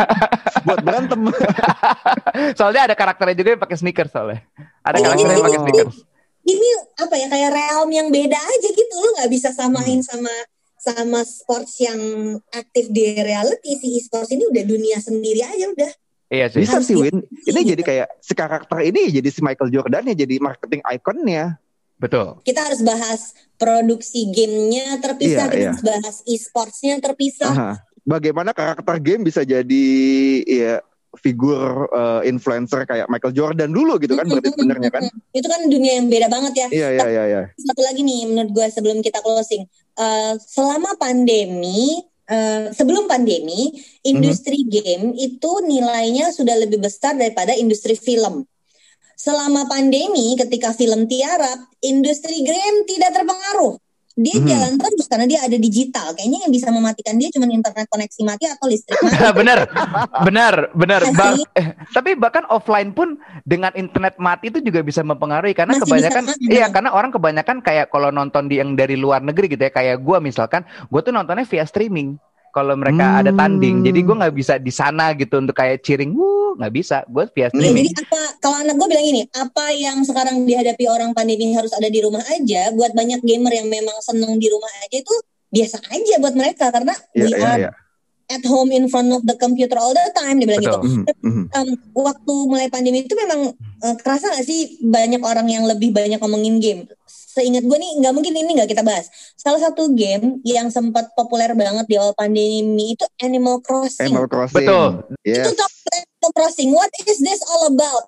Buat 0.69 0.81
berantem. 0.87 1.21
Soalnya 2.59 2.87
ada 2.87 2.95
karakternya 2.95 3.35
juga 3.35 3.49
yang 3.57 3.63
pakai 3.63 3.77
sneakers 3.77 4.13
soalnya. 4.15 4.47
Ada 4.87 4.97
Iya, 4.97 5.05
karakternya 5.11 5.35
yang 5.35 5.45
pakai 5.45 5.61
sneakers. 5.67 5.97
Ini 6.43 6.69
apa 6.99 7.15
ya 7.19 7.27
kayak 7.31 7.51
realm 7.51 7.91
yang 7.91 8.09
beda 8.11 8.39
aja 8.39 8.69
gitu. 8.71 8.95
Lu 8.95 9.09
nggak 9.19 9.31
bisa 9.31 9.49
samain 9.51 10.01
sama 10.03 10.31
sama 10.83 11.23
sports 11.23 11.79
yang 11.79 11.99
aktif 12.51 12.91
di 12.91 13.15
reality 13.15 13.79
si 13.79 13.99
e-sports 13.99 14.35
ini 14.35 14.51
udah 14.51 14.65
dunia 14.67 14.99
sendiri 14.99 15.47
aja 15.47 15.71
udah. 15.71 15.91
Iya 16.27 16.47
sih. 16.51 16.67
Bisa 16.67 16.83
sih 16.83 16.99
Win. 16.99 17.23
Ini 17.47 17.61
Iya. 17.63 17.69
jadi 17.77 17.83
kayak 17.83 18.09
si 18.19 18.33
karakter 18.35 18.79
ini 18.83 19.13
jadi 19.13 19.29
si 19.31 19.39
Michael 19.45 19.71
Jordan 19.71 20.11
ya 20.11 20.15
jadi 20.27 20.35
marketing 20.43 20.83
ikonnya. 20.83 21.62
Betul. 22.03 22.43
Kita 22.43 22.67
harus 22.67 22.83
bahas 22.83 23.31
produksi 23.55 24.27
gamenya 24.35 24.99
terpisah, 24.99 25.47
Iya, 25.47 25.53
kita 25.55 25.59
iya. 25.63 25.71
harus 25.71 25.83
bahas 25.87 26.17
e-sportsnya 26.27 26.99
terpisah. 26.99 27.55
Aha. 27.55 27.73
Bagaimana 28.03 28.51
karakter 28.51 28.99
game 28.99 29.23
bisa 29.23 29.47
jadi 29.47 29.87
ya 30.43 30.83
figur 31.23 31.87
eh, 31.93 32.27
influencer 32.27 32.83
kayak 32.89 33.07
Michael 33.07 33.37
Jordan 33.37 33.71
dulu 33.71 34.01
gitu 34.03 34.19
kan 34.19 34.27
berarti 34.27 34.51
sebenarnya 34.51 34.91
kan? 34.91 35.03
Itu 35.31 35.47
kan 35.47 35.61
dunia 35.71 36.03
yang 36.03 36.11
beda 36.11 36.27
banget 36.27 36.53
ya. 36.59 36.69
Iya 36.75 36.89
iya 36.99 37.07
iya 37.07 37.25
iya. 37.31 37.43
Satu 37.55 37.87
lagi 37.87 38.03
nih 38.03 38.27
menurut 38.27 38.51
gue 38.51 38.67
sebelum 38.73 38.99
kita 38.99 39.23
closing. 39.23 39.63
Eh, 39.95 40.35
selama 40.43 40.99
pandemi, 40.99 42.03
eh, 42.27 42.75
sebelum 42.75 43.07
pandemi, 43.07 43.71
industri 44.03 44.67
game 44.67 45.15
itu 45.15 45.51
nilainya 45.63 46.35
sudah 46.35 46.59
lebih 46.59 46.83
besar 46.83 47.15
daripada 47.15 47.55
industri 47.55 47.95
film. 47.95 48.43
Selama 49.23 49.71
pandemi, 49.71 50.35
ketika 50.35 50.75
film 50.75 51.07
tiarap, 51.07 51.71
industri 51.79 52.43
game 52.43 52.83
tidak 52.91 53.15
terpengaruh. 53.15 53.79
Dia 54.13 54.37
Mhm. 54.37 54.45
jalan 54.45 54.73
terus 54.77 55.09
karena 55.09 55.25
dia 55.25 55.41
ada 55.41 55.57
digital. 55.57 56.13
Kayaknya 56.13 56.45
yang 56.45 56.53
bisa 56.53 56.69
mematikan 56.69 57.17
dia 57.17 57.33
cuma 57.33 57.49
internet 57.49 57.87
koneksi 57.89 58.21
mati 58.29 58.45
atau 58.45 58.67
listrik 58.69 58.99
mati. 59.01 59.09
bener, 59.41 59.59
bener, 60.27 60.55
bener. 60.77 61.01
Iya 61.07 61.17
Ba- 61.17 61.39
eh, 61.57 61.67
tapi 61.95 62.13
bahkan 62.19 62.45
offline 62.53 62.93
pun 62.93 63.17
dengan 63.47 63.73
internet 63.73 64.21
mati 64.21 64.53
itu 64.53 64.61
juga 64.61 64.85
bisa 64.85 65.01
mempengaruhi 65.01 65.57
karena 65.57 65.79
Masih 65.81 65.87
kebanyakan, 65.89 66.23
bisa, 66.29 66.53
iya 66.53 66.67
karena 66.69 66.91
orang 66.93 67.09
kebanyakan 67.09 67.65
kayak 67.65 67.89
kalau 67.89 68.13
nonton 68.13 68.53
di 68.53 68.61
yang 68.61 68.77
dari 68.77 69.01
luar 69.01 69.25
negeri 69.25 69.49
gitu 69.55 69.65
ya, 69.65 69.73
kayak 69.73 70.03
gua 70.05 70.21
misalkan, 70.21 70.61
gua 70.93 71.01
tuh 71.01 71.15
nontonnya 71.15 71.49
via 71.49 71.65
streaming. 71.65 72.19
Kalau 72.53 72.77
mereka 72.77 73.19
ada 73.19 73.33
Hmm. 73.33 73.41
tanding, 73.41 73.77
jadi 73.81 73.99
gua 74.05 74.15
nggak 74.21 74.37
bisa 74.37 74.55
di 74.57 74.69
sana 74.69 75.17
gitu 75.17 75.41
untuk 75.41 75.57
kayak 75.57 75.81
cheering, 75.81 76.13
wuh, 76.13 76.53
nggak 76.55 76.69
bisa. 76.71 77.01
Gue 77.09 77.25
via 77.33 77.49
Ya, 77.49 77.49
streaming. 77.49 77.89
jadi 77.89 77.91
apa 78.05 78.21
kalau 78.39 78.57
anak 78.61 78.77
gue 78.77 78.87
bilang 78.87 79.07
gini, 79.09 79.23
apa 79.33 79.65
yang 79.73 80.05
sekarang 80.05 80.45
dihadapi 80.45 80.85
orang 80.85 81.11
pandemi 81.11 81.51
harus 81.51 81.73
ada 81.73 81.89
di 81.89 81.99
rumah 81.99 82.21
aja, 82.29 82.69
buat 82.71 82.93
banyak 82.93 83.25
gamer 83.25 83.53
yang 83.57 83.67
memang 83.67 83.97
seneng 83.99 84.37
di 84.37 84.47
rumah 84.47 84.69
aja 84.79 85.01
itu 85.01 85.15
biasa 85.49 85.81
aja 85.83 86.15
buat 86.17 86.33
mereka 86.33 86.69
karena 86.69 86.93
Iya 87.13 87.25
we 87.25 87.29
iya 87.31 87.41
are 87.43 87.59
iya. 87.59 87.71
at 88.29 88.45
home 88.45 88.69
in 88.69 88.89
front 88.89 89.09
of 89.09 89.21
the 89.23 89.37
computer 89.37 89.77
all 89.77 89.93
the 89.93 90.07
time 90.13 90.37
dia 90.37 90.49
bilang 90.49 90.61
gitu. 90.61 90.77
Betul. 90.77 90.93
Mhm, 90.93 91.05
mhm. 91.25 91.45
Em, 91.51 91.69
waktu 91.93 92.35
mulai 92.47 92.69
pandemi 92.69 93.01
itu 93.01 93.13
memang 93.13 93.53
eh, 93.57 93.95
kerasa 93.97 94.29
gak 94.31 94.45
sih 94.45 94.77
banyak 94.79 95.21
orang 95.21 95.49
yang 95.49 95.65
lebih 95.65 95.89
banyak 95.91 96.17
ngomongin 96.17 96.57
game. 96.57 96.85
Seingat 97.33 97.65
gue 97.65 97.79
nih 97.81 98.05
nggak 98.05 98.13
mungkin 98.13 98.33
ini 98.37 98.51
nggak 98.61 98.69
kita 98.69 98.85
bahas. 98.85 99.09
Salah 99.41 99.57
satu 99.57 99.89
game 99.97 100.37
yang 100.45 100.69
sempat 100.69 101.09
populer 101.17 101.57
banget 101.57 101.89
di 101.89 101.97
awal 101.97 102.13
pandemi 102.13 102.93
itu 102.93 103.09
Animal 103.25 103.65
Crossing. 103.65 104.13
Animal 104.13 104.29
Crossing. 104.29 104.69
Betul, 104.69 104.91
Itu 105.25 105.49
Yes. 105.49 105.57
talk 105.57 105.73
about 105.73 105.97
Animal 105.97 106.33
Crossing. 106.37 106.69
What 106.77 106.93
is 107.09 107.19
this 107.25 107.41
all 107.49 107.73
about? 107.73 108.07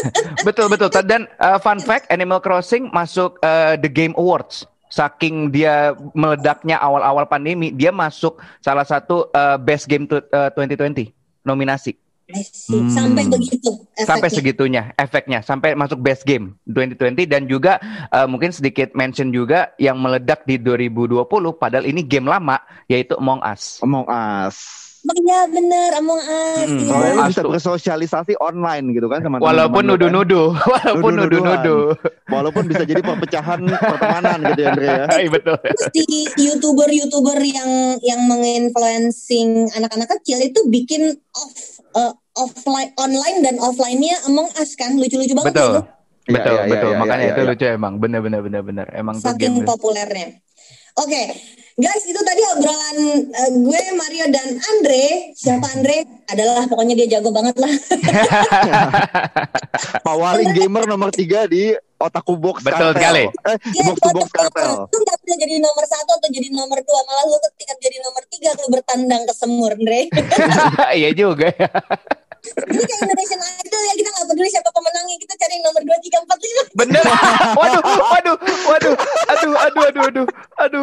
betul, 0.48 0.68
betul. 0.68 0.92
Dan 1.08 1.24
uh, 1.40 1.56
fun 1.56 1.80
fact, 1.80 2.12
Animal 2.12 2.44
Crossing 2.44 2.92
masuk 2.92 3.40
uh, 3.40 3.80
The 3.80 3.88
Game 3.88 4.12
Awards. 4.20 4.68
Saking 4.86 5.50
dia 5.50 5.96
meledaknya 6.14 6.78
awal-awal 6.78 7.26
pandemi, 7.26 7.74
dia 7.74 7.90
masuk 7.90 8.38
salah 8.62 8.86
satu 8.86 9.26
uh, 9.34 9.58
best 9.58 9.90
game 9.90 10.06
uh, 10.06 10.48
2020 10.54 11.10
nominasi. 11.42 12.05
Hmm. 12.26 12.90
Sampai 12.90 13.22
begitu 13.30 13.70
Sampai 13.94 14.26
efeknya. 14.26 14.34
segitunya 14.34 14.82
efeknya, 14.98 15.38
sampai 15.46 15.78
masuk 15.78 16.02
best 16.02 16.26
game 16.26 16.58
2020 16.66 17.22
dan 17.30 17.46
juga 17.46 17.78
uh, 18.10 18.26
mungkin 18.26 18.50
sedikit 18.50 18.90
mention 18.98 19.30
juga 19.30 19.70
yang 19.78 19.94
meledak 20.02 20.42
di 20.42 20.58
2020 20.58 21.22
padahal 21.54 21.86
ini 21.86 22.02
game 22.02 22.26
lama 22.26 22.58
yaitu 22.90 23.14
Among 23.14 23.46
Us. 23.46 23.78
Among 23.78 24.10
Us. 24.10 24.85
Iya 25.06 25.40
bener 25.46 25.90
Among 25.96 26.18
Us. 26.18 26.66
Mm-mm. 26.66 26.90
iya. 26.90 27.24
Bisa 27.26 27.40
tuh. 27.40 27.50
bersosialisasi 27.54 28.34
online 28.38 28.90
gitu 28.90 29.06
kan 29.06 29.22
sama 29.22 29.38
Walaupun 29.38 29.82
teman-teman 29.82 29.86
lu 29.86 29.86
kan. 29.86 29.98
nuduh-nuduh, 30.02 30.48
walaupun 30.74 31.12
nuduh-nuduh. 31.14 31.84
Walaupun 32.26 32.62
bisa 32.66 32.82
jadi 32.82 32.98
perpecahan 32.98 33.60
pertemanan 33.94 34.38
gitu 34.50 34.60
ya 34.60 34.68
Andre 34.72 34.86
ya. 34.86 35.04
Iya 35.22 35.30
betul. 35.30 35.56
Terus 35.62 35.86
di 35.94 36.04
youtuber-youtuber 36.40 37.38
yang 37.40 37.70
yang 38.02 38.20
menginfluencing 38.26 39.70
anak-anak 39.72 40.08
kecil 40.18 40.42
itu 40.42 40.60
bikin 40.66 41.02
off 41.32 41.54
eh, 41.94 42.12
offline 42.34 42.90
online 42.98 43.40
dan 43.40 43.56
offline-nya 43.56 44.26
Among 44.26 44.50
Us 44.58 44.74
kan 44.74 44.98
lucu-lucu 44.98 45.32
banget 45.32 45.54
Betul. 45.54 45.70
itu. 45.72 45.82
Iya, 46.26 46.34
Betul, 46.34 46.50
iya, 46.50 46.58
iya, 46.58 46.72
betul. 46.74 46.90
iya, 46.90 46.98
Makanya 46.98 47.22
iya, 47.22 47.30
itu 47.30 47.40
iya. 47.40 47.48
lucu 47.54 47.64
emang. 47.70 47.92
Bener, 47.96 48.20
bener, 48.20 48.40
bener, 48.42 48.62
bener. 48.62 48.86
Emang 48.90 49.14
tuh 49.16 49.30
Saking 49.30 49.62
game. 49.62 49.66
populernya. 49.66 50.28
Oke, 50.96 51.22
guys 51.76 52.04
itu 52.08 52.16
tadi 52.16 52.40
obrolan 52.56 52.98
eh, 53.28 53.50
gue 53.52 53.80
Mario 53.92 54.26
dan 54.32 54.48
Andre. 54.56 55.30
Siapa 55.36 55.66
Andre? 55.76 56.08
Adalah 56.26 56.64
pokoknya 56.66 56.96
dia 56.96 57.18
jago 57.18 57.28
banget 57.30 57.52
lah. 57.60 57.68
Pawaling 60.06 60.56
gamer 60.56 60.88
nomor 60.88 61.12
tiga 61.12 61.44
di 61.44 61.76
Otaku 61.96 62.36
Box 62.36 62.64
Betul 62.64 62.92
Kartel. 62.92 62.96
sekali. 62.96 63.24
Eh, 63.28 63.56
Dia 63.72 63.82
box 63.84 63.98
to 64.00 64.08
box 64.12 64.28
kartel. 64.32 64.72
Lu 64.88 64.98
gak 65.04 65.18
bisa 65.20 65.34
jadi 65.36 65.54
nomor 65.60 65.84
satu 65.84 66.12
atau 66.16 66.28
jadi 66.28 66.48
nomor 66.52 66.78
dua 66.80 67.00
Malah 67.04 67.24
lu 67.24 67.36
ketika 67.52 67.72
jadi 67.80 67.96
nomor 68.04 68.22
tiga 68.28 68.50
Lu 68.52 68.68
bertandang 68.68 69.22
ke 69.24 69.32
semur 69.32 69.72
Andre 69.72 70.00
Iya 71.00 71.10
juga 71.12 71.48
ya. 71.56 71.68
Ini 72.46 72.82
kayak 72.82 73.00
Indonesian 73.02 73.40
Idol 73.42 73.82
ya 73.82 73.94
Kita 73.94 74.08
gak 74.10 74.26
peduli 74.26 74.48
siapa 74.48 74.70
pemenangnya 74.70 75.16
Kita 75.18 75.34
cari 75.34 75.52
yang 75.54 75.64
nomor 75.64 75.82
dua, 75.82 75.98
tiga, 76.00 76.18
empat, 76.20 76.38
lima 76.38 76.62
Bener. 76.76 77.04
Waduh, 77.54 77.82
waduh, 77.82 78.36
waduh. 78.66 78.94
Aduh, 79.28 79.52
aduh, 79.56 79.82
aduh, 79.84 80.02
aduh. 80.06 80.26
Aduh. 80.58 80.82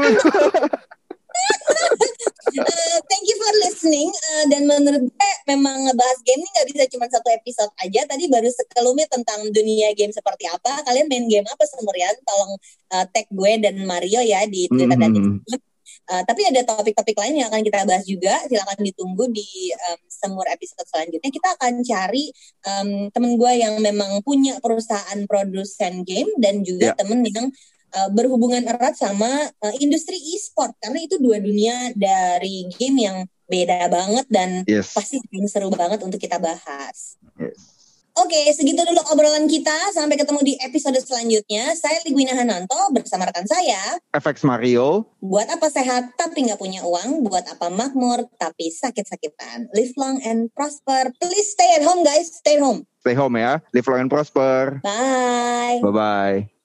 Eh, 2.54 2.98
Thank 3.10 3.26
you 3.26 3.36
for 3.36 3.52
listening 3.62 4.08
Eh, 4.08 4.44
Dan 4.48 4.66
menurut 4.66 5.04
gue 5.04 5.32
Memang 5.46 5.76
ngebahas 5.84 6.20
game 6.22 6.40
ini 6.40 6.50
gak 6.54 6.68
bisa 6.70 6.84
cuma 6.88 7.06
satu 7.08 7.26
episode 7.28 7.72
aja 7.80 8.06
Tadi 8.06 8.30
baru 8.30 8.48
sekelumit 8.48 9.10
tentang 9.10 9.42
dunia 9.50 9.92
game 9.94 10.12
seperti 10.12 10.46
apa 10.46 10.84
Kalian 10.84 11.10
main 11.10 11.26
game 11.26 11.48
apa 11.48 11.64
semurian 11.66 12.14
Tolong 12.22 12.54
eh, 12.94 13.06
tag 13.10 13.26
gue 13.28 13.52
dan 13.60 13.76
Mario 13.84 14.22
ya 14.22 14.46
Di 14.46 14.70
Twitter 14.70 14.94
dan 14.94 15.10
Mhm. 15.10 15.42
Instagram 15.42 15.73
Uh, 16.04 16.24
tapi 16.28 16.44
ada 16.44 16.68
topik-topik 16.68 17.16
lain 17.16 17.40
yang 17.40 17.48
akan 17.48 17.64
kita 17.64 17.88
bahas 17.88 18.04
juga. 18.04 18.36
Silakan 18.48 18.80
ditunggu 18.84 19.26
di 19.32 19.72
um, 19.72 20.00
semur 20.12 20.44
episode 20.52 20.84
selanjutnya. 20.88 21.32
Kita 21.32 21.50
akan 21.56 21.74
cari 21.84 22.26
um, 22.68 22.90
temen 23.12 23.32
gue 23.40 23.52
yang 23.56 23.80
memang 23.80 24.20
punya 24.24 24.60
perusahaan 24.60 25.20
produsen 25.26 26.04
game 26.04 26.30
dan 26.44 26.62
juga 26.62 26.92
yeah. 26.92 26.98
temen 27.00 27.24
yang 27.24 27.48
uh, 27.96 28.10
berhubungan 28.12 28.68
erat 28.68 29.00
sama 29.00 29.30
uh, 29.64 29.74
industri 29.80 30.18
e-sport 30.18 30.76
karena 30.82 31.00
itu 31.06 31.16
dua 31.22 31.40
dunia 31.40 31.94
dari 31.96 32.68
game 32.76 32.98
yang 33.08 33.18
beda 33.48 33.86
banget 33.92 34.26
dan 34.32 34.50
yes. 34.66 34.96
pasti 34.98 35.22
seru 35.46 35.70
banget 35.70 36.02
untuk 36.02 36.18
kita 36.18 36.42
bahas. 36.42 37.16
Yes. 37.38 37.73
Oke, 38.14 38.46
segitu 38.54 38.86
dulu 38.86 39.02
obrolan 39.10 39.50
kita. 39.50 39.90
Sampai 39.90 40.22
ketemu 40.22 40.46
di 40.46 40.54
episode 40.62 41.02
selanjutnya. 41.02 41.74
Saya 41.74 41.98
Ligwina 42.06 42.38
Hananto 42.38 42.78
bersama 42.94 43.26
rekan 43.26 43.50
saya. 43.50 43.98
FX 44.14 44.46
Mario. 44.46 45.10
Buat 45.18 45.50
apa 45.50 45.66
sehat 45.74 46.14
tapi 46.14 46.46
nggak 46.46 46.62
punya 46.62 46.86
uang? 46.86 47.26
Buat 47.26 47.50
apa 47.50 47.74
makmur 47.74 48.30
tapi 48.38 48.70
sakit-sakitan? 48.70 49.74
Live 49.74 49.98
long 49.98 50.22
and 50.22 50.54
prosper. 50.54 51.10
Please 51.18 51.58
stay 51.58 51.74
at 51.74 51.82
home 51.82 52.06
guys. 52.06 52.30
Stay 52.30 52.62
at 52.62 52.64
home. 52.64 52.86
Stay 53.02 53.18
home 53.18 53.34
ya. 53.34 53.66
Live 53.74 53.90
long 53.90 54.06
and 54.06 54.12
prosper. 54.14 54.78
Bye. 54.86 55.82
Bye-bye. 55.82 56.63